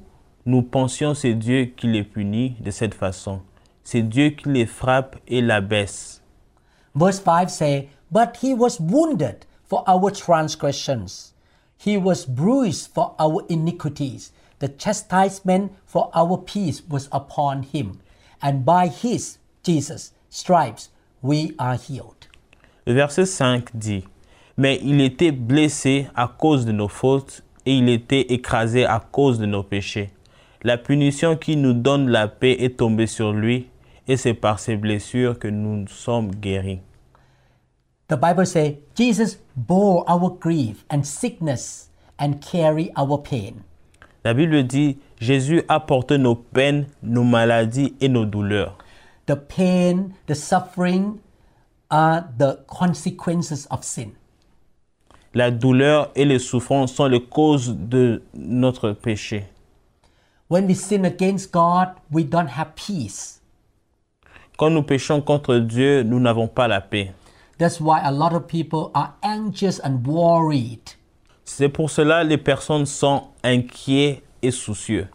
nous 0.45 0.61
pensions 0.61 1.13
c'est 1.13 1.33
Dieu 1.33 1.65
qui 1.75 1.87
les 1.87 2.05
punit 2.05 2.55
de 2.61 2.71
cette 2.71 2.93
façon. 2.93 3.41
C'est 3.83 4.01
Dieu 4.01 4.29
qui 4.29 4.47
les 4.47 4.65
frappe 4.65 5.17
et 5.27 5.41
l'abaisse. 5.41 6.21
Verse 6.95 7.21
5 7.21 7.49
say, 7.49 7.89
But 8.09 8.37
he 8.41 8.53
was 8.53 8.79
wounded 8.79 9.45
for 9.65 9.83
our 9.89 10.09
transgressions, 10.09 11.33
he 11.77 11.97
was 11.97 12.25
bruised 12.25 12.91
for 12.93 13.13
our 13.19 13.43
iniquities. 13.49 14.31
The 14.59 14.69
chastisement 14.69 15.71
for 15.85 16.09
our 16.13 16.37
peace 16.37 16.81
was 16.87 17.09
upon 17.11 17.63
him, 17.63 17.99
and 18.41 18.65
by 18.65 18.87
his, 18.87 19.37
Jesus, 19.63 20.13
stripes, 20.29 20.89
we 21.21 21.53
are 21.57 21.75
healed. 21.75 22.27
Le 22.85 22.93
verset 22.93 23.25
5 23.25 23.75
dit, 23.75 24.03
Mais 24.57 24.79
il 24.83 25.01
était 25.01 25.31
blessé 25.31 26.07
à 26.15 26.27
cause 26.27 26.65
de 26.65 26.71
nos 26.71 26.87
fautes 26.87 27.43
et 27.65 27.77
il 27.77 27.89
était 27.89 28.33
écrasé 28.33 28.85
à 28.85 28.99
cause 28.99 29.39
de 29.39 29.45
nos 29.45 29.63
péchés. 29.63 30.11
La 30.63 30.77
punition 30.77 31.35
qui 31.35 31.55
nous 31.55 31.73
donne 31.73 32.09
la 32.09 32.27
paix 32.27 32.57
est 32.59 32.77
tombée 32.77 33.07
sur 33.07 33.33
lui 33.33 33.67
et 34.07 34.17
c'est 34.17 34.33
par 34.33 34.59
ses 34.59 34.75
blessures 34.75 35.39
que 35.39 35.47
nous 35.47 35.87
sommes 35.87 36.31
guéris. 36.31 36.81
The 38.09 38.17
Bible 38.17 38.45
says, 38.45 38.75
Jesus 38.95 39.37
bore 39.55 40.03
our 40.07 40.29
grief 40.29 40.85
and 40.89 41.03
sickness 41.03 41.89
and 42.19 42.41
carried 42.41 42.91
our 42.97 43.17
pain. 43.17 43.63
La 44.23 44.33
Bible 44.33 44.63
dit, 44.63 44.97
Jésus 45.19 45.63
a 45.67 45.81
porté 45.81 46.17
nos 46.17 46.35
peines, 46.35 46.87
nos 47.01 47.25
maladies 47.25 47.93
et 47.99 48.07
nos 48.07 48.25
douleurs. 48.25 48.77
The 49.25 49.35
pain, 49.35 50.11
the 50.27 50.33
suffering 50.33 51.19
are 51.89 52.23
the 52.37 52.59
consequences 52.67 53.67
of 53.69 53.83
sin. 53.83 54.11
La 55.33 55.51
douleur 55.51 56.11
et 56.15 56.25
les 56.25 56.39
souffrances 56.39 56.93
sont 56.93 57.07
les 57.07 57.23
causes 57.23 57.75
de 57.75 58.21
notre 58.33 58.91
péché. 58.91 59.45
When 60.49 60.67
we 60.67 60.75
sin 60.75 61.05
against 61.05 61.51
God, 61.51 61.89
we 62.11 62.23
don't 62.23 62.47
have 62.47 62.75
peace. 62.75 63.41
Quand 64.57 64.69
nous 64.69 64.83
péchons 64.83 65.21
contre 65.21 65.57
Dieu, 65.57 66.03
nous 66.03 66.19
n'avons 66.19 66.47
pas 66.47 66.67
la 66.67 66.79
paix. 66.79 67.11
That's 67.57 67.81
why 67.81 67.99
a 68.03 68.11
lot 68.11 68.33
of 68.33 68.47
people 68.47 68.91
are 68.93 69.15
anxious 69.23 69.79
and 69.83 70.05
worried. 70.05 70.93
C'est 71.45 71.69
pour 71.69 71.89
cela 71.89 72.23
les 72.23 72.37
personnes 72.37 72.85
sont 72.85 73.27
inquiets 73.43 74.23
et 74.41 74.51
soucieux. 74.51 75.07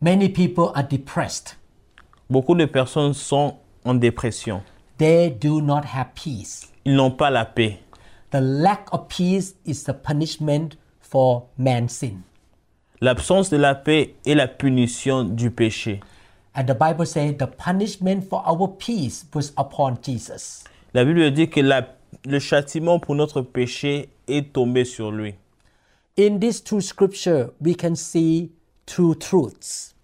Many 0.00 0.28
people 0.28 0.70
are 0.74 0.86
depressed. 0.88 1.56
Beaucoup 2.28 2.54
de 2.54 2.64
personnes 2.64 3.12
sont 3.14 3.56
en 3.84 3.94
dépression. 3.94 4.62
They 4.98 5.30
do 5.30 5.60
not 5.60 5.82
have 5.94 6.08
peace. 6.14 6.68
Ils 6.84 6.94
n'ont 6.94 7.10
pas 7.10 7.30
la 7.30 7.44
paix. 7.44 7.78
The 8.30 8.40
lack 8.40 8.92
of 8.92 9.08
peace 9.08 9.54
is 9.66 9.84
the 9.84 9.92
punishment 9.92 10.76
for 11.00 11.48
man's 11.58 11.92
sin. 11.92 12.22
L'absence 13.00 13.50
de 13.50 13.56
la 13.56 13.74
paix 13.74 14.14
est 14.24 14.34
la 14.34 14.48
punition 14.48 15.24
du 15.24 15.50
péché. 15.50 16.00
And 16.54 16.64
the 16.66 16.74
Bible 16.78 17.06
says 17.06 17.34
the 17.38 17.46
punishment 17.46 18.22
for 18.28 18.42
our 18.46 18.68
peace 18.78 19.26
was 19.34 19.52
upon 19.58 19.96
Jesus. 20.02 20.64
La 20.94 21.04
Bible 21.04 21.30
dit 21.32 21.48
que 21.48 21.60
la- 21.60 21.86
le 22.26 22.38
châtiment 22.38 22.98
pour 22.98 23.14
notre 23.14 23.40
péché 23.42 24.08
est 24.28 24.52
tombé 24.52 24.84
sur 24.84 25.10
lui. 25.10 25.34
In 26.16 26.40
these 26.40 26.60
two 26.60 26.82
scripture, 26.82 27.52
we 27.58 27.74
can 27.74 27.96
see 27.96 28.50
two 28.84 29.14
truths. 29.14 29.94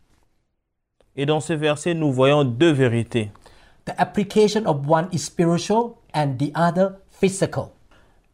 Et 1.14 1.26
dans 1.26 1.40
ce 1.40 1.52
verset, 1.52 1.92
nous 1.92 2.10
voyons 2.10 2.44
deux 2.44 2.72
vérités. 2.72 3.30
The 3.84 3.92
application 4.00 4.66
of 4.66 4.88
one 4.88 5.08
is 5.12 5.18
spiritual 5.18 5.98
and 6.14 6.38
the 6.38 6.50
other 6.54 6.96
physical. 7.10 7.72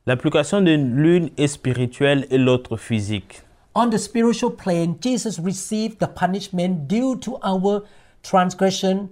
L'application 0.06 0.60
de 0.60 0.76
l'une 0.76 1.30
est 1.36 1.48
spirituelle 1.48 2.26
et 2.30 2.38
l'autre 2.38 2.76
physique. 2.76 3.42
On 3.74 3.90
the 3.90 3.98
spiritual 3.98 4.52
plane, 4.52 4.96
Jesus 5.00 5.40
received 5.40 5.98
the 5.98 6.06
punishment 6.06 6.86
due 6.86 7.16
to 7.16 7.38
our 7.42 7.82
transgression 8.22 9.08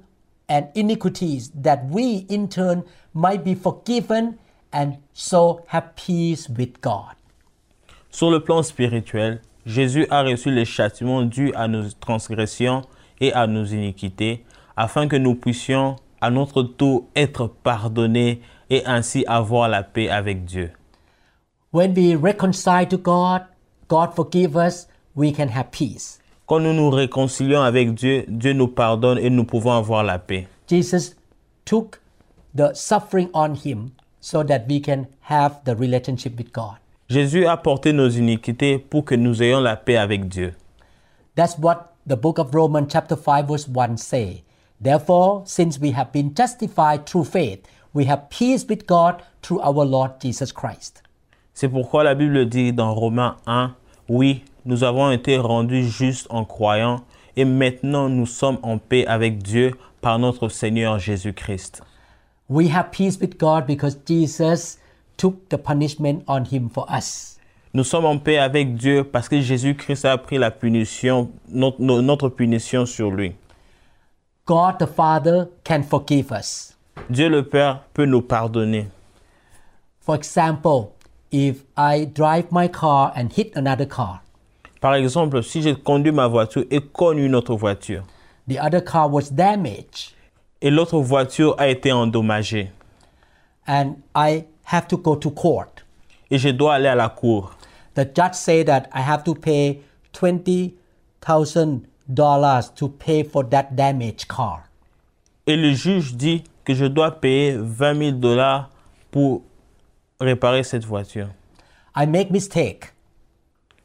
and 0.48 0.68
iniquities, 0.76 1.50
that 1.60 1.86
we 1.90 2.26
in 2.28 2.46
turn 2.48 2.84
might 3.12 3.42
be 3.42 3.56
forgiven 3.56 4.38
and 4.72 4.98
so 5.12 5.64
have 5.68 5.96
peace 5.96 6.48
with 6.48 6.80
God. 6.80 7.16
Sur 8.14 8.30
le 8.30 8.40
plan 8.40 8.62
spirituel, 8.62 9.40
Jésus 9.64 10.06
a 10.10 10.22
reçu 10.22 10.50
les 10.50 10.66
châtiments 10.66 11.22
dus 11.22 11.50
à 11.54 11.66
nos 11.66 11.84
transgressions 11.98 12.82
et 13.20 13.32
à 13.32 13.46
nos 13.46 13.64
iniquités, 13.64 14.44
afin 14.76 15.08
que 15.08 15.16
nous 15.16 15.34
puissions 15.34 15.96
à 16.20 16.30
notre 16.30 16.62
tour 16.62 17.06
être 17.16 17.46
pardonnés 17.46 18.42
et 18.68 18.84
ainsi 18.84 19.24
avoir 19.26 19.70
la 19.70 19.82
paix 19.82 20.10
avec 20.10 20.44
Dieu. 20.44 20.72
When 21.72 21.94
we 21.94 22.14
reconcile 22.14 22.86
to 22.88 22.98
God, 22.98 23.46
God 23.88 24.10
forgive 24.14 24.56
us, 24.56 24.86
we 25.16 25.32
can 25.32 25.48
have 25.48 25.70
peace. 25.70 26.20
Quand 26.46 26.60
nous 26.60 26.74
nous 26.74 26.90
réconcilions 26.90 27.62
avec 27.62 27.94
Dieu, 27.94 28.26
Dieu 28.28 28.52
nous 28.52 28.68
pardonne 28.68 29.16
et 29.16 29.30
nous 29.30 29.44
pouvons 29.44 29.72
avoir 29.72 30.04
la 30.04 30.18
paix. 30.18 30.46
Jesus 30.68 31.14
took 31.64 31.98
the 32.54 32.74
suffering 32.74 33.30
on 33.32 33.54
him 33.54 33.92
so 34.20 34.44
that 34.44 34.66
we 34.68 34.82
can 34.82 35.06
have 35.30 35.64
the 35.64 35.74
relationship 35.74 36.36
with 36.36 36.52
God. 36.52 36.81
Jésus 37.12 37.46
a 37.46 37.58
porté 37.58 37.92
nos 37.92 38.08
iniquités 38.08 38.78
pour 38.78 39.04
que 39.04 39.14
nous 39.14 39.42
ayons 39.42 39.60
la 39.60 39.76
paix 39.76 39.98
avec 39.98 40.28
Dieu. 40.28 40.54
That's 41.36 41.58
what 41.58 41.92
the 42.06 42.16
book 42.16 42.38
of 42.38 42.54
Romans 42.54 42.86
chapter 42.88 43.16
5 43.16 43.46
verse 43.46 43.68
1 43.68 43.98
say. 43.98 44.44
Therefore, 44.80 45.42
since 45.44 45.78
we 45.78 45.92
have 45.92 46.10
been 46.10 46.32
justified 46.34 47.04
through 47.04 47.26
faith, 47.26 47.60
we 47.92 48.06
have 48.06 48.30
peace 48.30 48.64
with 48.66 48.86
God 48.86 49.16
through 49.42 49.60
our 49.60 49.84
Lord 49.84 50.12
Jesus 50.22 50.52
Christ. 50.52 51.02
C'est 51.52 51.68
pourquoi 51.68 52.02
la 52.02 52.14
Bible 52.14 52.48
dit 52.48 52.72
dans 52.72 52.94
Romains 52.94 53.36
1, 53.46 53.74
oui, 54.08 54.42
nous 54.64 54.82
avons 54.82 55.10
été 55.10 55.36
rendus 55.36 55.84
justes 55.84 56.26
en 56.30 56.46
croyant 56.46 57.04
et 57.36 57.44
maintenant 57.44 58.08
nous 58.08 58.26
sommes 58.26 58.58
en 58.62 58.78
paix 58.78 59.06
avec 59.06 59.42
Dieu 59.42 59.72
par 60.00 60.18
notre 60.18 60.48
Seigneur 60.48 60.98
Jésus-Christ. 60.98 61.82
We 62.48 62.70
have 62.74 62.90
peace 62.90 63.18
with 63.20 63.38
God 63.38 63.66
because 63.66 63.98
Jesus 64.08 64.78
took 65.22 65.48
the 65.50 65.56
punishment 65.56 66.24
on 66.26 66.44
him 66.44 66.68
for 66.68 66.84
us. 66.90 67.38
Nous 67.72 67.84
sommes 67.84 68.04
en 68.06 68.18
paix 68.18 68.38
avec 68.38 68.74
Dieu 68.74 69.04
parce 69.04 69.28
que 69.28 69.40
Jésus-Christ 69.40 70.04
a 70.04 70.18
pris 70.18 70.36
la 70.36 70.50
punition, 70.50 71.30
notre, 71.48 71.80
no- 71.80 72.02
notre 72.02 72.28
punition 72.28 72.84
sur 72.86 73.10
lui. 73.12 73.32
God 74.46 74.78
the 74.80 74.86
Father 74.86 75.44
can 75.64 75.82
forgive 75.84 76.32
us. 76.32 76.74
Dieu 77.08 77.28
le 77.28 77.44
Père 77.44 77.84
peut 77.94 78.04
nous 78.04 78.20
pardonner. 78.20 78.88
For 80.00 80.16
example, 80.16 80.88
if 81.30 81.62
I 81.76 82.04
drive 82.04 82.46
my 82.50 82.68
car 82.68 83.12
and 83.16 83.28
hit 83.32 83.52
another 83.56 83.86
car, 83.86 84.18
Par 84.80 84.96
exemple, 84.96 85.40
si 85.44 85.62
je 85.62 85.70
conduis 85.74 86.10
ma 86.10 86.26
voiture 86.26 86.64
et 86.68 86.80
cogne 86.80 87.18
une 87.20 87.36
autre 87.36 87.54
voiture, 87.54 88.02
the 88.48 88.58
other 88.60 88.80
car 88.82 89.08
was 89.08 89.30
damaged, 89.30 90.10
et 90.60 90.70
l'autre 90.70 90.98
voiture 90.98 91.54
a 91.58 91.68
été 91.68 91.92
endommagée, 91.92 92.72
and 93.68 93.94
I 94.16 94.44
have 94.64 94.86
to 94.88 94.96
go 94.96 95.16
to 95.16 95.30
court. 95.30 95.84
et 96.30 96.38
je 96.38 96.48
dois 96.50 96.74
aller 96.74 96.88
à 96.88 96.94
la 96.94 97.08
cour, 97.08 97.54
The 97.94 98.06
judge 98.14 98.34
say 98.34 98.64
that 98.64 98.84
I 98.94 99.02
have 99.02 99.22
to 99.24 99.34
pay 99.34 99.80
twenty 100.12 100.74
thousand 101.20 101.82
dollars 102.08 102.70
to 102.76 102.88
pay 102.88 103.22
for 103.22 103.44
that 103.50 103.74
damaged 103.76 104.26
car. 104.28 104.62
et 105.46 105.56
le 105.56 105.72
juge 105.74 106.14
dit 106.14 106.42
que 106.64 106.74
je 106.74 106.86
dois 106.86 107.10
payer 107.20 107.56
20 107.58 107.94
000 107.98 108.10
dollars 108.12 108.70
pour 109.10 109.42
réparer 110.20 110.62
cette 110.62 110.84
voiture. 110.84 111.28
I 111.96 112.06
make 112.06 112.30
mistake 112.30 112.92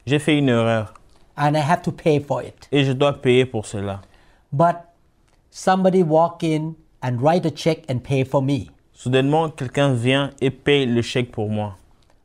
J'ai 0.06 0.20
fait 0.20 0.38
une 0.38 0.48
erreur 0.50 0.94
and 1.36 1.56
I 1.56 1.60
have 1.62 1.82
to 1.82 1.92
pay 1.92 2.20
for 2.22 2.42
it. 2.44 2.68
et 2.72 2.86
je 2.86 2.94
dois 2.94 3.14
payer 3.22 3.46
pour 3.46 3.66
cela. 3.66 4.02
But 4.54 4.76
somebody 5.50 6.02
walk 6.04 6.44
in 6.44 6.76
and 7.02 7.20
write 7.22 7.46
a 7.46 7.52
check 7.52 7.84
and 7.90 8.00
pay 8.00 8.24
for 8.24 8.42
me. 8.42 8.70
Soudainement, 9.08 9.50
quelqu'un 9.50 9.94
vient 9.94 10.32
et 10.42 10.50
paye 10.50 10.88
le 10.88 11.04
chèque 11.04 11.32
pour 11.32 11.50
moi. 11.52 11.76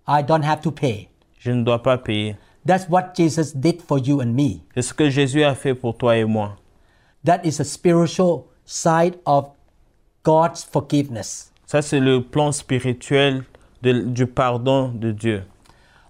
I 0.08 0.22
don't 0.22 0.42
have 0.42 0.62
to 0.62 0.70
pay. 0.70 1.10
Je 1.38 1.50
ne 1.50 1.62
dois 1.62 1.82
pas 1.82 1.98
payer. 1.98 2.36
That's 2.66 2.88
what 2.88 3.12
Jesus 3.14 3.52
did 3.54 3.82
for 3.82 3.98
you 3.98 4.22
and 4.22 4.32
me. 4.32 4.62
C'est 4.74 4.80
ce 4.80 4.94
que 4.94 5.10
Jésus 5.10 5.44
a 5.44 5.54
fait 5.54 5.74
pour 5.74 5.98
toi 5.98 6.16
et 6.16 6.24
moi. 6.24 6.56
That 7.26 7.40
is 7.44 7.60
a 7.60 7.64
spiritual 7.64 8.44
side 8.64 9.18
of 9.26 9.50
God's 10.24 10.64
forgiveness. 10.64 11.52
Ça, 11.66 11.82
c'est 11.82 12.00
le 12.00 12.22
plan 12.22 12.52
spirituel 12.52 13.44
de- 13.82 14.00
du 14.06 14.26
pardon 14.26 14.88
de 14.88 15.12
Dieu. 15.12 15.42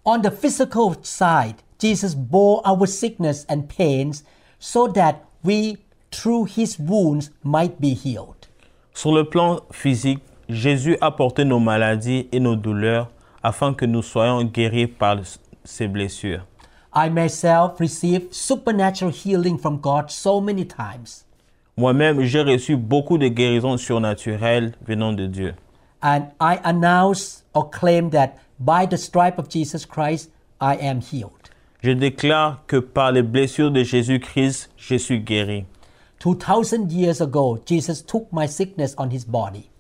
On 0.05 0.21
the 0.21 0.31
physical 0.31 0.95
side, 1.03 1.57
Jesus 1.81 2.15
bore 2.15 2.63
our 2.65 2.87
sickness 2.87 3.45
and 3.49 3.63
pains 3.63 4.23
so 4.61 4.87
that 4.93 5.25
we, 5.45 5.79
through 6.13 6.47
his 6.47 6.79
wounds, 6.79 7.33
might 7.43 7.81
be 7.81 7.95
healed. 7.95 8.47
Sur 8.95 9.11
le 9.13 9.25
plan 9.29 9.59
physique, 9.73 10.23
Jésus 10.53 10.97
a 11.01 11.11
porté 11.11 11.45
nos 11.45 11.59
maladies 11.59 12.29
et 12.31 12.41
nos 12.41 12.57
douleurs 12.57 13.11
afin 13.43 13.75
que 13.75 13.87
nous 13.87 14.03
soyons 14.03 14.45
guéris 14.45 14.87
par 14.87 15.17
ses 15.65 15.89
blessures. 15.89 16.47
I 16.95 17.09
myself 17.09 17.81
received 17.81 18.35
supernatural 18.35 19.11
healing 19.13 19.59
from 19.59 19.79
God 19.79 20.11
so 20.11 20.41
many 20.41 20.67
times. 20.67 21.25
Moi-même, 21.77 22.21
j'ai 22.23 22.43
reçu 22.43 22.77
beaucoup 22.77 23.17
de 23.17 23.29
guérisons 23.29 23.79
surnaturelles 23.79 24.73
venant 24.87 25.15
de 25.15 25.27
Dieu. 25.27 25.55
And 26.03 26.27
I 26.39 26.59
announce 26.65 27.45
or 27.55 27.71
claim 27.71 28.11
that 28.11 28.35
by 28.61 28.87
the 28.87 28.99
stripe 28.99 29.39
of 29.39 29.49
Jesus 29.49 29.87
Christ, 29.87 30.31
I 30.61 30.77
am 30.77 31.01
healed. 31.01 31.31
Je 31.83 31.93
déclare 31.93 32.61
que 32.67 32.77
par 32.77 33.11
les 33.13 33.23
blessures 33.23 33.71
de 33.71 33.83
Jésus-Christ, 33.83 34.71
je 34.77 34.97
suis 34.97 35.21
guéri. 35.21 35.65
2000 36.21 36.91
years 36.91 37.21
ago, 37.21 37.59
Jesus 37.67 38.03
took 38.03 38.27
my 38.33 38.47
sickness 38.47 38.95
on 38.99 39.11
his 39.11 39.25
body. 39.25 39.72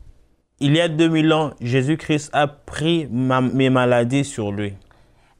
Il 0.64 0.76
y 0.76 0.80
a 0.80 0.88
2000 0.88 1.32
ans, 1.32 1.50
Jésus-Christ 1.60 2.30
a 2.32 2.46
pris 2.46 3.06
ma- 3.10 3.40
mes 3.40 3.68
maladies 3.70 4.24
sur 4.24 4.52
lui. 4.52 4.74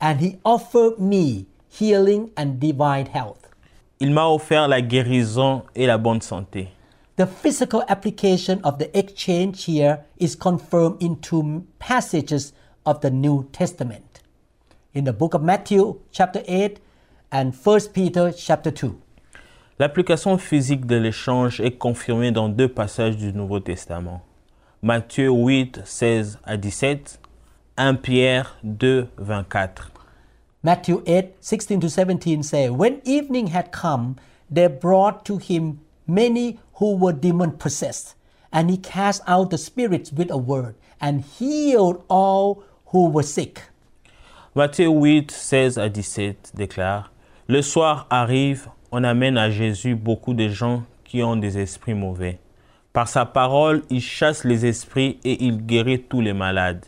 and 0.00 0.16
he 0.20 0.36
offered 0.44 0.98
me 0.98 1.46
healing 1.70 2.28
and 2.36 2.58
divine 2.58 3.06
health. 3.06 3.38
Il 4.00 4.10
m'a 4.10 4.26
offert 4.26 4.66
la 4.66 4.80
guérison 4.82 5.62
et 5.76 5.86
la 5.86 5.96
bonne 5.96 6.20
santé. 6.20 6.68
The 7.16 7.24
physical 7.26 7.84
application 7.88 8.58
of 8.64 8.78
the 8.78 8.90
exchange 8.98 9.64
here 9.68 9.98
is 10.18 10.34
confirmed 10.34 10.96
in 11.00 11.14
two 11.20 11.62
passages 11.78 12.52
of 12.84 12.98
the 13.00 13.10
New 13.12 13.44
Testament. 13.52 14.22
In 14.92 15.04
the 15.04 15.12
book 15.12 15.34
of 15.34 15.42
Matthew 15.42 15.98
chapter 16.10 16.42
8 16.48 16.80
and 17.30 17.52
1 17.54 17.80
Peter 17.94 18.32
chapter 18.36 18.72
2. 18.72 18.92
L'application 19.78 20.36
physique 20.36 20.84
de 20.86 20.96
l'échange 20.96 21.60
est 21.60 21.78
confirmée 21.78 22.32
dans 22.32 22.48
deux 22.48 22.68
passages 22.68 23.16
du 23.16 23.32
Nouveau 23.32 23.60
Testament. 23.60 24.20
Matthieu 24.84 25.30
8, 25.30 25.82
16 25.84 26.40
à 26.42 26.56
17, 26.56 27.20
1 27.76 27.94
Pierre 27.94 28.58
2, 28.64 29.06
24. 29.16 29.92
Matthew 30.64 31.02
8, 31.06 31.36
16 31.40 31.78
to 31.78 31.88
17 31.88 32.42
say, 32.42 32.68
When 32.68 33.00
evening 33.04 33.46
had 33.54 33.70
come, 33.70 34.16
they 34.50 34.66
brought 34.66 35.24
to 35.26 35.38
him 35.38 35.78
many 36.08 36.58
who 36.80 36.96
were 36.96 37.12
demon 37.12 37.52
possessed, 37.52 38.16
and 38.52 38.68
he 38.68 38.76
cast 38.76 39.22
out 39.28 39.50
the 39.50 39.56
spirits 39.56 40.10
with 40.12 40.32
a 40.32 40.36
word, 40.36 40.74
and 41.00 41.20
healed 41.20 42.02
all 42.08 42.64
who 42.86 43.08
were 43.08 43.22
sick. 43.22 43.62
Matthieu 44.56 44.90
8, 44.90 45.30
16 45.30 45.78
à 45.78 45.88
17 45.88 46.50
déclare 46.56 47.12
Le 47.46 47.62
soir 47.62 48.08
arrive, 48.10 48.66
on 48.90 49.04
amène 49.04 49.38
à 49.38 49.48
Jésus 49.48 49.94
beaucoup 49.94 50.34
de 50.34 50.48
gens 50.48 50.82
qui 51.04 51.22
ont 51.22 51.36
des 51.36 51.56
esprits 51.56 51.94
mauvais. 51.94 52.40
Par 52.92 53.08
sa 53.08 53.24
parole, 53.24 53.82
il 53.88 54.02
chasse 54.02 54.44
les 54.44 54.66
esprits 54.66 55.18
et 55.24 55.44
il 55.44 55.64
guérit 55.64 56.02
tous 56.02 56.20
les 56.20 56.34
malades. 56.34 56.84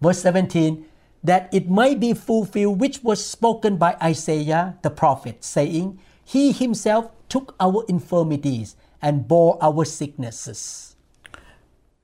Verse 0.00 0.22
17, 0.22 0.78
that 1.24 1.48
it 1.52 1.68
might 1.68 2.00
be 2.00 2.14
fulfilled 2.14 2.80
which 2.80 3.00
was 3.04 3.16
spoken 3.16 3.76
by 3.76 3.94
Isaiah 4.02 4.74
the 4.82 4.90
prophet, 4.90 5.44
saying, 5.44 5.98
He 6.24 6.52
himself 6.52 7.06
took 7.28 7.54
our 7.60 7.84
infirmities 7.88 8.76
and 9.00 9.28
bore 9.28 9.56
our 9.62 9.84
sicknesses. 9.84 10.96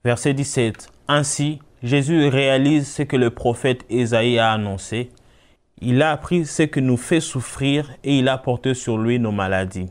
Verset 0.04 0.34
17. 0.34 0.88
Ainsi, 1.08 1.60
Jésus 1.82 2.28
réalise 2.28 2.88
ce 2.88 3.02
que 3.02 3.16
le 3.16 3.30
prophète 3.30 3.84
Ésaïe 3.90 4.38
a 4.38 4.52
annoncé. 4.52 5.10
Il 5.80 6.00
a 6.02 6.12
appris 6.12 6.46
ce 6.46 6.62
que 6.62 6.78
nous 6.78 6.96
fait 6.96 7.20
souffrir 7.20 7.90
et 8.04 8.18
il 8.18 8.28
a 8.28 8.38
porté 8.38 8.74
sur 8.74 8.98
lui 8.98 9.18
nos 9.18 9.32
maladies. 9.32 9.88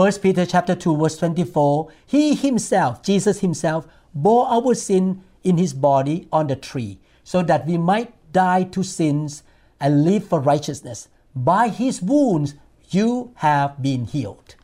1 0.00 0.12
Peter 0.22 0.46
chapter 0.46 0.74
2 0.74 0.96
verse 0.96 1.18
24 1.18 1.88
He 2.06 2.34
himself 2.34 3.02
Jesus 3.02 3.40
himself 3.40 3.86
bore 4.14 4.48
our 4.48 4.74
sin 4.74 5.22
in 5.44 5.58
his 5.58 5.74
body 5.74 6.26
on 6.32 6.46
the 6.46 6.56
tree 6.56 6.98
so 7.22 7.42
that 7.42 7.66
we 7.66 7.76
might 7.76 8.10
die 8.32 8.62
to 8.62 8.82
sins 8.82 9.42
and 9.78 10.02
live 10.04 10.26
for 10.26 10.40
righteousness 10.40 11.08
by 11.36 11.68
his 11.68 12.00
wounds 12.00 12.54
you 12.88 13.32
have 13.34 13.82
been 13.82 14.06
healed 14.06 14.56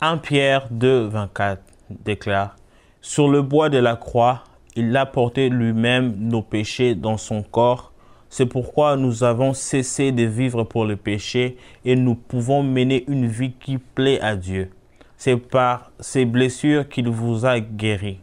1 0.00 0.20
Pierre 0.20 0.68
2, 0.68 1.08
24 1.10 1.58
déclare 1.90 2.54
Sur 3.00 3.28
le 3.28 3.42
bois 3.42 3.68
de 3.68 3.78
la 3.78 3.96
croix, 3.96 4.44
il 4.76 4.96
a 4.96 5.06
porté 5.06 5.48
lui-même 5.48 6.14
nos 6.16 6.42
péchés 6.42 6.94
dans 6.94 7.16
son 7.16 7.42
corps. 7.42 7.92
C'est 8.30 8.46
pourquoi 8.46 8.96
nous 8.96 9.24
avons 9.24 9.54
cessé 9.54 10.12
de 10.12 10.24
vivre 10.24 10.64
pour 10.64 10.84
le 10.84 10.96
péché 10.96 11.56
et 11.84 11.96
nous 11.96 12.14
pouvons 12.14 12.62
mener 12.62 13.04
une 13.08 13.26
vie 13.26 13.52
qui 13.52 13.78
plaît 13.78 14.20
à 14.20 14.36
Dieu. 14.36 14.70
C'est 15.16 15.36
par 15.36 15.90
ces 15.98 16.24
blessures 16.24 16.88
qu'il 16.88 17.08
vous 17.08 17.46
a 17.46 17.60
guéris. 17.60 18.20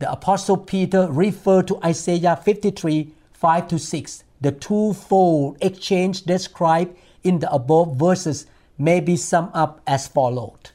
The 0.00 0.06
apostle 0.06 0.58
Peter 0.58 1.06
referred 1.10 1.66
to 1.66 1.78
Isaiah 1.84 2.36
53 2.36 3.08
5 3.32 3.68
to 3.68 3.78
6 3.78 4.24
the 4.40 4.52
twofold 4.52 5.56
exchange 5.60 6.24
described 6.24 6.94
in 7.24 7.38
the 7.38 7.52
above 7.52 7.96
verses 7.96 8.46
may 8.78 9.00
be 9.00 9.16
summed 9.16 9.50
up 9.54 9.80
as 9.86 10.06
followed 10.08 10.72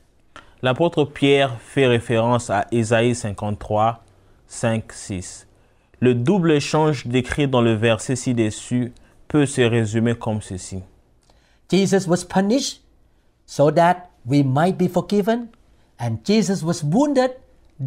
L'apôtre 0.62 1.04
Pierre 1.04 1.60
fait 1.60 1.88
référence 1.88 2.50
à 2.50 2.68
Ésaïe 2.72 3.16
53, 3.16 4.02
5, 4.48 4.94
6. 4.94 5.48
Le 6.04 6.16
double 6.16 6.52
échange 6.52 7.08
décrit 7.08 7.48
dans 7.48 7.62
le 7.62 7.76
verset 7.76 8.18
ci-dessus 8.18 8.92
peut 9.30 9.46
se 9.46 9.62
résumer 9.62 10.16
comme 10.16 10.42
ceci. 10.42 10.80
Jesus 11.72 12.10
was 12.10 12.26
punished 12.26 12.82
so 13.46 13.72
that 13.72 14.10
we 14.26 14.44
might 14.44 14.78
be 14.78 14.90
forgiven, 14.90 15.48
and 15.98 16.18
Jesus 16.26 16.62
was 16.62 16.84
wounded 16.84 17.32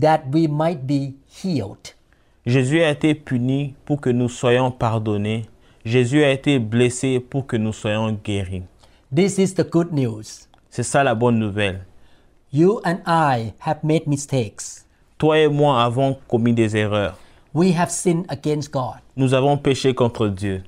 that 0.01 0.23
we 0.33 0.49
might 0.49 0.87
be 0.87 1.13
healed. 1.29 1.95
Jésus 2.47 2.83
a 2.83 2.89
été 2.89 3.15
puni 3.15 3.75
pour 3.85 4.01
que 4.01 4.09
nous 4.09 4.31
soyons 4.31 4.71
pardonnés. 4.71 5.45
Jésus 5.85 6.25
a 6.25 6.31
été 6.31 6.59
blessé 6.59 7.21
pour 7.21 7.47
que 7.47 7.59
nous 7.59 7.75
soyons 7.75 8.19
guéris. 8.25 8.63
This 9.15 9.37
is 9.37 9.53
the 9.53 9.69
good 9.69 9.93
news. 9.93 10.25
C'est 10.71 10.85
ça 10.85 11.05
la 11.05 11.15
bonne 11.15 11.39
nouvelle. 11.39 11.85
You 12.51 12.81
and 12.83 12.97
I 13.07 13.53
have 13.61 13.81
made 13.83 14.07
mistakes. 14.07 14.87
Toi 15.19 15.41
et 15.41 15.49
moi 15.49 15.83
avons 15.83 16.17
commis 16.27 16.55
des 16.55 16.79
erreurs. 16.79 17.19
We 17.57 17.73
have 17.73 17.91
sinned 17.91 18.27
against 18.29 18.71
God. 18.71 19.01
Nous 19.17 19.33
avons 19.33 19.57
péché 19.57 19.95
contre 19.95 20.29
Dieu. 20.29 20.63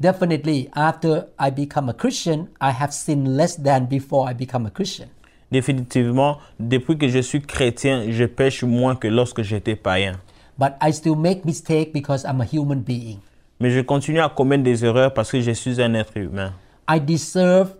Definitely, 0.00 0.68
after 0.74 1.28
I 1.38 1.52
become 1.52 1.88
a 1.88 1.92
Christian, 1.92 2.48
I 2.60 2.72
have 2.72 2.92
sinned 2.92 3.36
less 3.36 3.54
than 3.54 3.86
before 3.86 4.28
I 4.28 4.34
become 4.34 4.66
a 4.66 4.70
Christian. 4.70 5.06
Définitivement, 5.52 6.38
depuis 6.58 6.98
que 6.98 7.06
je 7.06 7.20
suis 7.20 7.40
chrétien, 7.42 8.10
je 8.10 8.24
pêche 8.24 8.64
moins 8.64 8.96
que 8.96 9.06
lorsque 9.06 9.42
j'étais 9.42 9.76
païen. 9.76 10.14
But 10.58 10.72
I 10.82 10.92
still 10.92 11.14
make 11.14 11.44
mistake 11.44 11.92
because 11.92 12.24
I'm 12.24 12.40
a 12.40 12.44
human 12.44 12.80
being. 12.80 13.20
Mais 13.60 13.70
je 13.70 13.82
continue 13.82 14.18
à 14.18 14.28
commettre 14.28 14.64
des 14.64 14.84
erreurs 14.84 15.14
parce 15.14 15.30
que 15.30 15.40
je 15.40 15.52
suis 15.52 15.80
un 15.80 15.94
être 15.94 16.16
humain. 16.16 16.54
I 16.88 16.98
deserve 16.98 17.76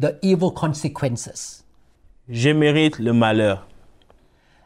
the 0.00 0.14
evil 0.22 0.52
consequences. 0.54 1.64
Je 2.28 2.50
mérite 2.50 3.00
le 3.00 3.12
malheur. 3.12 3.66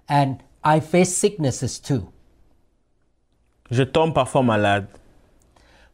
And 0.06 0.36
I 0.62 0.80
face 0.80 1.14
sicknesses 1.14 1.80
too. 1.80 2.12
Je 3.72 3.82
tombe 3.82 4.12
parfois 4.14 4.42
malade. 4.42 4.86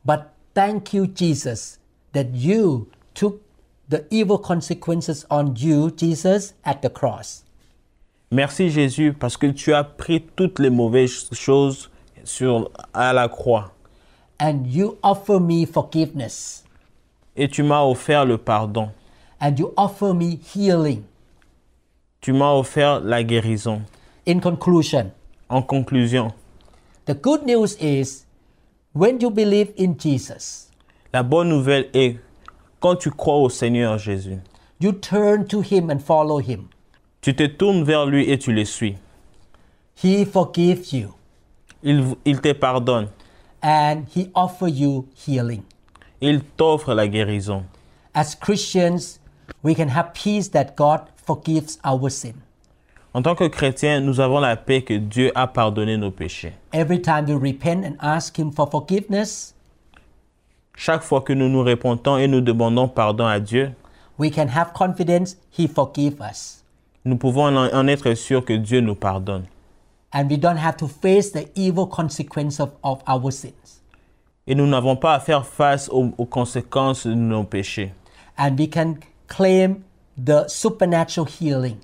But 0.04 0.30
thank 0.54 0.92
you, 0.92 1.06
Jesus, 1.06 1.78
that 2.12 2.34
you 2.34 2.88
took 3.14 3.40
the 3.88 4.04
evil 4.10 4.36
consequences 4.38 5.24
on 5.30 5.54
you, 5.56 5.90
Jesus, 5.96 6.54
at 6.64 6.82
the 6.82 6.90
cross. 6.90 7.44
Merci 8.30 8.68
Jésus 8.68 9.14
parce 9.14 9.36
que 9.38 9.46
tu 9.52 9.72
as 9.72 9.84
pris 9.84 10.20
toutes 10.36 10.58
les 10.58 10.68
mauvaises 10.70 11.28
choses 11.32 11.88
sur, 12.24 12.70
à 12.92 13.12
la 13.14 13.28
croix 13.28 13.72
And 14.40 14.64
you 14.66 14.98
offer 15.02 15.40
me 15.40 15.64
forgiveness. 15.64 16.64
et 17.36 17.48
tu 17.48 17.62
m'as 17.62 17.82
offert 17.84 18.24
le 18.26 18.36
pardon. 18.38 18.90
And 19.40 19.54
you 19.56 19.72
offer 19.76 20.12
me 20.12 20.36
healing. 20.54 21.04
Tu 22.20 22.32
m'as 22.32 22.52
offert 22.52 23.00
la 23.00 23.22
guérison. 23.22 23.82
In 24.26 24.40
conclusion, 24.40 25.12
En 25.48 25.62
conclusion, 25.62 26.32
the 27.08 27.14
good 27.14 27.42
news 27.44 27.74
is 27.80 28.26
when 28.92 29.18
you 29.20 29.30
believe 29.30 29.72
in 29.76 29.96
Jesus, 29.96 30.68
la 31.12 31.22
bonne 31.22 31.48
nouvelle 31.48 31.88
est 31.94 32.18
quand 32.80 32.96
tu 32.96 33.10
crois 33.10 33.38
au 33.38 33.48
Seigneur 33.48 33.96
Jésus, 33.98 34.38
you 34.78 34.92
turn 34.92 35.46
to 35.46 35.62
Him 35.62 35.90
and 35.90 36.00
follow 36.00 36.38
Him. 36.38 36.68
tu 37.22 37.34
te 37.34 37.46
tournes 37.46 37.82
vers 37.82 38.04
lui 38.06 38.30
et 38.30 38.38
tu 38.38 38.52
le 38.52 38.64
suis. 38.64 38.96
He 39.96 40.24
forgives 40.24 40.92
you 40.92 41.14
Il, 41.82 42.14
il 42.24 42.40
te 42.40 42.52
pardonne. 42.52 43.08
and 43.62 44.04
He 44.14 44.30
offers 44.34 44.68
you 44.68 45.08
healing. 45.16 45.62
Il 46.20 46.42
t'offre 46.56 46.94
la 46.94 47.08
guérison. 47.08 47.64
As 48.14 48.34
Christians, 48.34 49.18
we 49.62 49.74
can 49.74 49.88
have 49.88 50.12
peace 50.12 50.50
that 50.50 50.74
God 50.76 51.02
forgives 51.16 51.78
our 51.84 52.10
sin. 52.10 52.34
En 53.18 53.22
tant 53.22 53.34
que 53.34 53.48
chrétien, 53.48 54.00
nous 54.00 54.20
avons 54.20 54.38
la 54.38 54.54
paix 54.54 54.82
que 54.82 54.94
Dieu 54.94 55.32
a 55.34 55.48
pardonné 55.48 55.96
nos 55.96 56.12
péchés. 56.12 56.52
Every 56.72 57.02
time 57.02 57.24
we 57.26 57.34
repent 57.34 57.84
and 57.84 57.96
ask 57.98 58.38
Him 58.38 58.52
for 58.52 58.70
forgiveness, 58.70 59.56
Chaque 60.76 61.02
fois 61.02 61.22
que 61.22 61.32
nous 61.32 61.48
nous 61.48 61.64
répondons 61.64 62.16
et 62.16 62.28
nous 62.28 62.40
demandons 62.40 62.86
pardon 62.86 63.26
à 63.26 63.40
Dieu, 63.40 63.72
we 64.20 64.30
can 64.30 64.46
have 64.46 64.72
confidence 64.72 65.36
He 65.50 65.66
forgives 65.66 66.20
us. 66.20 66.62
nous 67.04 67.16
pouvons 67.16 67.46
en 67.46 67.56
en 67.56 67.88
être 67.88 68.14
sûrs 68.14 68.44
que 68.44 68.52
Dieu 68.52 68.80
nous 68.80 68.94
pardonne. 68.94 69.46
And 70.14 70.28
we 70.30 70.38
don't 70.38 70.56
have 70.56 70.76
to 70.76 70.86
face 70.86 71.32
the 71.32 71.48
evil 71.56 71.88
consequence 71.88 72.60
of, 72.60 72.70
of 72.84 73.00
our 73.08 73.32
sins. 73.32 73.82
Et 74.46 74.54
nous 74.54 74.68
n'avons 74.68 74.94
pas 74.94 75.14
à 75.14 75.18
faire 75.18 75.44
face 75.44 75.88
aux, 75.90 76.12
aux 76.16 76.26
conséquences 76.26 77.04
de 77.04 77.14
nos 77.14 77.42
péchés. 77.42 77.92
And 78.38 78.54
we 78.56 78.70
can 78.70 78.94
claim 79.26 79.82
the 80.16 80.46
supernatural 80.46 81.26
healing. 81.26 81.78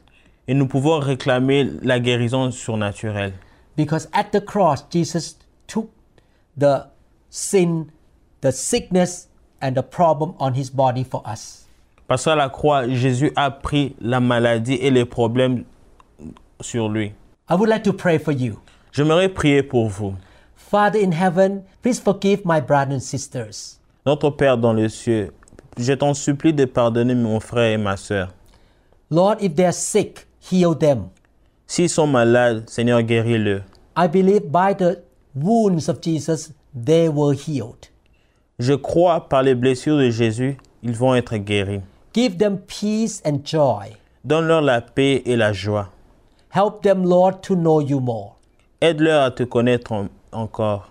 Et 0.46 0.54
nous 0.54 0.66
pouvons 0.66 0.98
réclamer 0.98 1.68
la 1.82 2.00
guérison 2.00 2.50
surnaturelle. 2.50 3.32
Because 3.76 4.08
at 4.12 4.30
the 4.32 4.44
cross, 4.44 4.84
Jesus 4.90 5.36
took 5.66 5.88
the 6.56 6.86
sin, 7.30 7.86
the 8.40 8.52
sickness, 8.52 9.28
and 9.60 9.74
the 9.74 9.82
problem 9.82 10.34
on 10.38 10.54
his 10.54 10.70
body 10.70 11.04
for 11.04 11.22
us. 11.26 11.66
Parce 12.06 12.24
qu'à 12.24 12.36
la 12.36 12.50
croix, 12.50 12.86
Jésus 12.88 13.32
a 13.34 13.50
pris 13.50 13.96
la 14.00 14.20
maladie 14.20 14.74
et 14.74 14.90
les 14.90 15.06
problèmes 15.06 15.64
sur 16.60 16.88
lui. 16.88 17.12
I 17.48 17.54
would 17.54 17.68
like 17.68 17.82
to 17.84 17.92
pray 17.92 18.18
for 18.18 18.32
you. 18.32 18.58
J'aimerais 18.92 19.28
prier 19.28 19.62
pour 19.62 19.88
vous. 19.88 20.14
Father 20.54 21.02
in 21.02 21.12
heaven, 21.12 21.62
please 21.82 22.00
forgive 22.00 22.44
my 22.44 22.60
brothers 22.60 22.94
and 22.94 23.00
sisters. 23.00 23.78
Notre 24.06 24.30
Père 24.30 24.58
dans 24.58 24.74
les 24.74 24.90
cieux, 24.90 25.32
je 25.78 25.92
t'en 25.94 26.14
supplie 26.14 26.52
de 26.52 26.66
pardonner 26.66 27.14
mon 27.14 27.40
frère 27.40 27.72
et 27.72 27.78
ma 27.78 27.96
sœur. 27.96 28.34
Lord, 29.10 29.36
if 29.40 29.54
they 29.54 29.64
are 29.64 29.72
sick, 29.72 30.26
heal 30.50 30.74
them. 30.76 31.08
S'ils 31.66 31.88
sont 31.90 32.06
malades, 32.06 32.68
Seigneur, 32.68 33.02
guéris-le. 33.02 33.62
I 33.96 34.06
believe 34.08 34.50
by 34.50 34.74
the 34.76 35.02
wounds 35.34 35.88
of 35.88 36.00
Jesus, 36.02 36.52
they 36.74 37.08
were 37.08 37.32
healed. 37.34 37.88
Je 38.58 38.74
crois 38.74 39.28
par 39.28 39.42
les 39.42 39.54
blessures 39.54 39.98
de 39.98 40.10
Jésus, 40.10 40.56
ils 40.82 40.92
vont 40.96 41.14
être 41.14 41.36
guéris. 41.36 41.80
Give 42.14 42.36
them 42.36 42.58
peace 42.58 43.20
and 43.24 43.40
joy. 43.44 43.96
Donne-leur 44.24 44.60
la 44.62 44.80
paix 44.80 45.22
et 45.26 45.36
la 45.36 45.52
joie. 45.52 45.90
Help 46.54 46.82
them, 46.82 47.04
Lord, 47.04 47.40
to 47.42 47.54
know 47.56 47.80
you 47.80 47.98
more. 48.00 48.36
Aide-leur 48.80 49.22
à 49.24 49.30
te 49.30 49.42
connaître 49.42 49.92
en- 49.92 50.08
encore. 50.32 50.90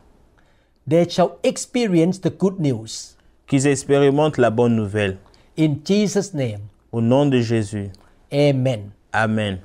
They 0.89 1.07
shall 1.09 1.37
experience 1.43 2.19
the 2.19 2.29
good 2.37 2.59
news. 2.59 3.15
Qu'ils 3.47 3.67
expérimentent 3.67 4.37
la 4.37 4.49
bonne 4.49 4.75
nouvelle. 4.75 5.17
In 5.57 5.75
Jesus' 5.85 6.33
name, 6.33 6.61
Au 6.91 6.99
nom 7.01 7.25
de 7.27 7.39
Jésus. 7.39 7.91
amen. 8.31 8.89
Amen. 9.13 9.59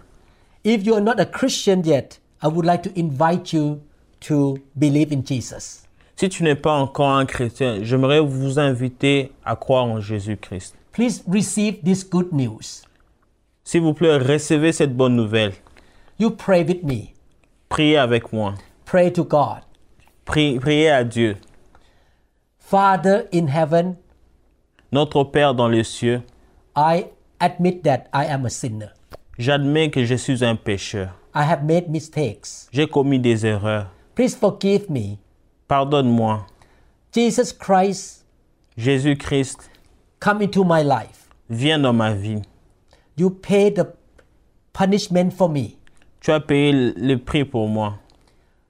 If 0.65 0.85
you 0.87 0.95
are 0.95 1.01
not 1.01 1.19
a 1.21 1.25
Christian 1.27 1.83
yet, 1.85 2.19
I 2.43 2.49
would 2.49 2.67
like 2.67 2.83
to 2.85 2.99
invite 2.99 3.53
you 3.53 3.81
to 4.21 4.59
believe 4.79 5.13
in 5.13 5.23
Jesus. 5.25 5.85
Si 6.17 6.29
tu 6.29 6.43
n'es 6.43 6.57
pas 6.57 6.73
encore 6.73 7.11
un 7.11 7.27
chrétien, 7.27 7.83
j'aimerais 7.83 8.21
vous 8.21 8.59
inviter 8.59 9.33
à 9.45 9.55
croire 9.57 9.85
en 9.85 10.01
Jésus-Christ. 10.01 10.75
Please 10.93 11.23
receive 11.29 11.81
this 11.85 12.03
good 12.05 12.33
news. 12.33 12.83
S'il 13.65 13.83
vous 13.83 13.95
plaît, 13.95 14.17
recevez 14.19 14.73
cette 14.73 14.97
bonne 14.97 15.15
nouvelle. 15.15 15.53
You 16.19 16.31
pray 16.31 16.65
with 16.65 16.83
me. 16.83 17.13
Priez 17.69 17.97
avec 17.99 18.33
moi. 18.33 18.55
Pray 18.85 19.13
to 19.13 19.23
God. 19.25 19.61
Pri- 20.25 20.59
priez 20.59 20.91
à 20.91 21.05
Dieu. 21.05 21.37
Father 22.59 23.27
in 23.33 23.47
heaven, 23.47 23.97
Notre 24.91 25.23
Père 25.25 25.55
dans 25.55 25.69
les 25.69 25.85
cieux, 25.85 26.23
I 26.75 27.07
admit 27.41 27.83
that 27.83 28.09
I 28.13 28.25
am 28.27 28.45
a 28.47 28.51
sinner. 28.51 28.91
J'admets 29.39 29.91
que 29.91 30.05
je 30.05 30.15
suis 30.15 30.45
un 30.45 30.57
pécheur. 30.57 31.11
I 31.35 31.43
have 31.45 31.63
made 31.65 31.89
mistakes. 31.89 32.69
J'ai 32.73 32.87
commis 32.87 33.19
des 33.21 33.47
erreurs. 33.47 33.87
Please 34.15 34.35
forgive 34.37 34.91
me. 34.91 35.19
Pardonne-moi. 35.69 36.47
Jesus 37.15 37.53
Christ, 37.53 38.25
Jésus-Christ, 38.77 39.71
come 40.21 40.43
into 40.43 40.65
my 40.65 40.83
life. 40.83 41.29
viens 41.51 41.79
dans 41.79 41.93
ma 41.95 42.13
vie. 42.15 42.43
You 43.17 43.31
paid 43.31 43.77
the 43.77 43.87
punishment 44.73 45.31
for 45.33 45.49
me. 45.49 45.77
Tu 46.21 46.31
as 46.33 46.41
payé 46.41 46.73
le- 46.73 46.95
le 46.97 47.17
prix 47.19 47.45
pour 47.45 47.69
moi. 47.69 47.95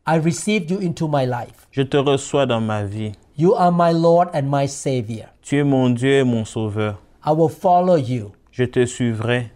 I 0.06 0.18
received 0.18 0.70
you 0.70 0.78
into 0.80 1.06
my 1.08 1.26
life. 1.26 1.66
Je 1.70 1.82
te 1.82 1.96
reçois 1.96 2.46
dans 2.46 2.60
ma 2.60 2.84
vie. 2.84 3.12
You 3.36 3.54
are 3.54 3.70
my 3.72 3.92
Lord 3.92 4.28
and 4.34 4.44
my 4.50 4.66
Savior. 4.66 5.26
Tu 5.42 5.58
es 5.58 5.64
mon 5.64 5.90
Dieu 5.90 6.20
et 6.20 6.24
mon 6.24 6.44
Sauveur. 6.44 6.98
I 7.24 7.30
will 7.32 7.50
follow 7.50 7.96
you. 7.96 8.32
Je 8.50 8.64
te 8.64 8.84
suivrai. 8.86 9.50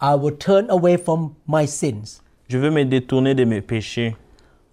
I 0.00 0.14
will 0.14 0.36
turn 0.36 0.70
away 0.70 0.96
from 0.96 1.34
my 1.46 1.66
sins. 1.66 2.20
Je 2.48 2.56
veux 2.58 2.70
me 2.70 2.84
détourner 2.84 3.34
de 3.34 3.44
mes 3.44 3.60
péchés. 3.60 4.16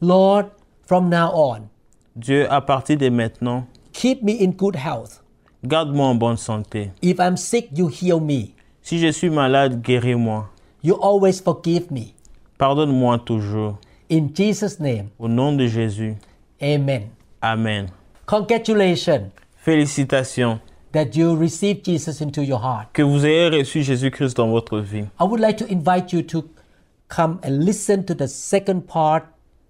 Lord, 0.02 0.46
from 0.86 1.10
now 1.10 1.32
on, 1.34 1.70
Dieu, 2.16 2.46
à 2.52 2.62
partir 2.62 2.98
de 2.98 3.10
maintenant, 3.10 3.66
keep 3.94 4.22
me 4.24 4.34
in 4.42 4.52
good 4.52 4.76
health. 4.76 5.22
garde-moi 5.64 6.06
en 6.08 6.16
bonne 6.16 6.38
santé. 6.38 6.92
If 7.02 7.20
I'm 7.20 7.38
sick, 7.38 7.70
you 7.76 7.88
heal 7.90 8.20
me. 8.20 8.54
Si 8.82 9.00
je 9.00 9.12
suis 9.12 9.30
malade, 9.32 9.82
guéris-moi. 9.82 10.46
You 10.84 10.96
always 11.02 11.42
forgive 11.42 11.90
me. 11.92 12.14
Pardonne-moi 12.60 13.18
toujours. 13.26 13.80
In 14.12 14.30
Jesus' 14.34 14.80
name, 14.80 15.10
Au 15.18 15.28
nom 15.28 15.54
de 15.58 15.66
Jésus. 15.68 16.16
amen. 16.62 17.10
Amen. 17.42 17.88
Congratulations 18.28 19.32
Félicitations 19.58 20.60
that 20.96 21.16
you 21.16 21.36
received 21.36 21.84
Jesus 21.84 22.22
into 22.22 22.42
your 22.42 22.60
heart. 22.60 22.88
que 22.94 23.04
vous 23.04 23.26
ayez 23.26 23.50
reçu 23.50 23.84
Jésus-Christ 23.84 24.38
dans 24.38 24.48
votre 24.50 24.80
vie. 24.80 25.06
I 25.20 25.24
would 25.24 25.42
like 25.42 25.58
to 25.58 25.66
invite 25.70 26.14
you 26.14 26.22
to 26.24 26.46
come 27.10 27.40
and 27.44 27.66
listen 27.66 28.06
to 28.06 28.16
the 28.16 28.28
second 28.28 28.88
part 28.88 29.26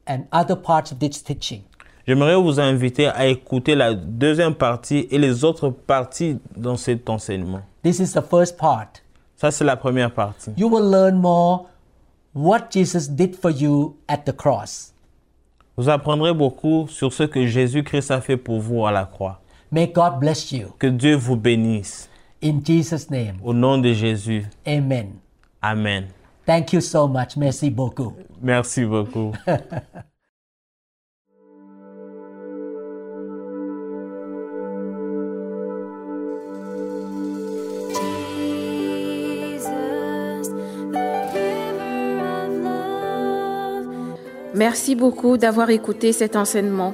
and 0.08 0.28
other 0.32 0.56
parts 0.56 0.92
of 0.92 1.00
this 1.00 1.24
teaching. 1.24 1.64
J'aimerais 2.08 2.36
vous 2.36 2.60
inviter 2.60 3.08
à 3.08 3.26
écouter 3.26 3.74
la 3.74 3.96
deuxième 3.96 4.54
partie 4.54 5.08
et 5.10 5.18
les 5.18 5.44
autres 5.44 5.70
parties 5.70 6.38
dans 6.56 6.78
cet 6.78 7.10
enseignement. 7.10 7.62
This 7.82 8.00
is 8.00 8.14
the 8.14 8.22
first 8.22 8.58
part. 8.58 8.90
Ça, 9.36 9.50
c'est 9.50 9.66
la 9.66 9.76
première 9.76 10.12
partie. 10.12 10.52
You 10.56 10.70
will 10.70 10.90
learn 10.90 11.16
more 11.16 11.66
what 12.36 12.70
Jesus 12.70 13.10
did 13.10 13.36
for 13.36 13.50
you 13.50 13.96
at 14.08 14.20
the 14.20 14.36
cross. 14.36 14.94
Vous 15.76 15.90
apprendrez 15.90 16.34
beaucoup 16.34 16.88
sur 16.88 17.12
ce 17.12 17.24
que 17.24 17.48
Jésus-Christ 17.48 18.12
a 18.12 18.22
fait 18.22 18.38
pour 18.38 18.60
vous 18.60 18.86
à 18.86 18.92
la 18.92 19.06
croix. 19.06 19.42
May 19.76 19.88
God 19.88 20.22
bless 20.22 20.54
you. 20.54 20.68
Que 20.80 20.88
Dieu 20.88 21.16
vous 21.18 21.36
bénisse. 21.36 22.08
In 22.42 22.62
Jesus' 22.64 23.10
name, 23.10 23.36
Au 23.44 23.54
nom 23.54 23.78
de 23.78 23.92
Jésus. 23.92 24.46
amen. 24.66 25.20
Amen. 25.62 26.06
Thank 26.46 26.72
you 26.72 26.80
so 26.80 27.10
much. 27.10 27.36
Merci 27.36 27.70
beaucoup. 27.70 28.14
Merci 28.42 28.86
beaucoup. 28.86 29.34
Jesus, 39.56 40.50
the 40.92 41.08
river 41.34 42.20
of 42.42 42.50
love. 42.64 44.20
Merci 44.54 44.96
beaucoup 44.96 45.38
d'avoir 45.38 45.70
écouté 45.70 46.12
cet 46.14 46.36
enseignement. 46.36 46.94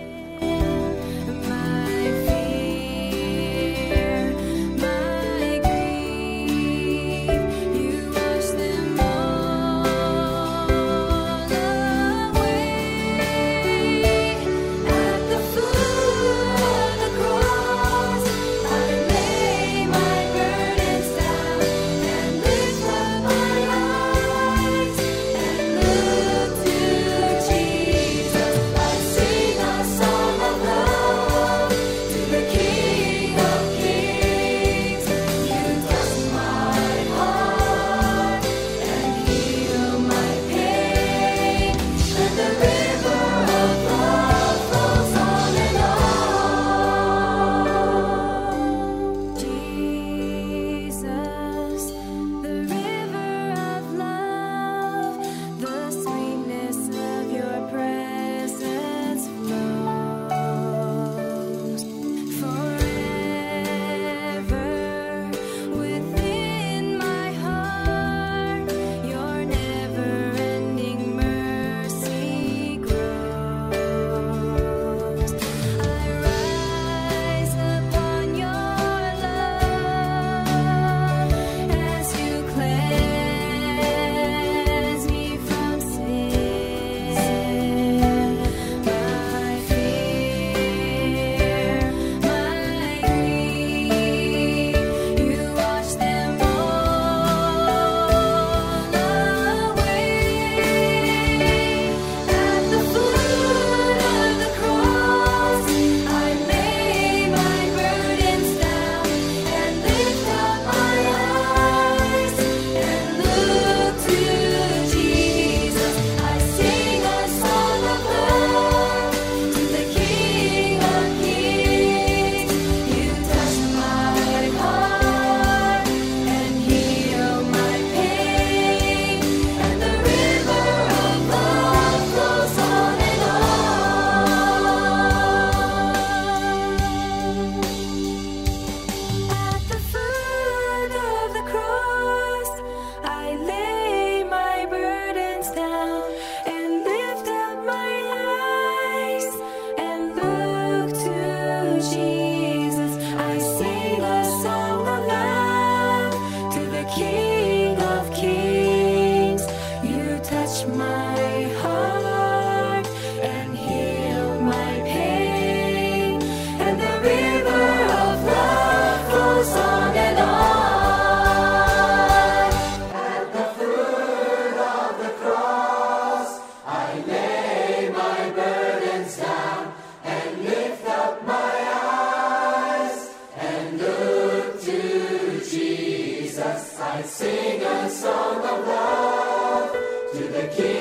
sing 187.31 187.63
a 187.63 187.89
song 187.89 188.39
of 188.53 188.67
love 188.67 189.71
to 190.13 190.23
the 190.35 190.47
King. 190.55 190.80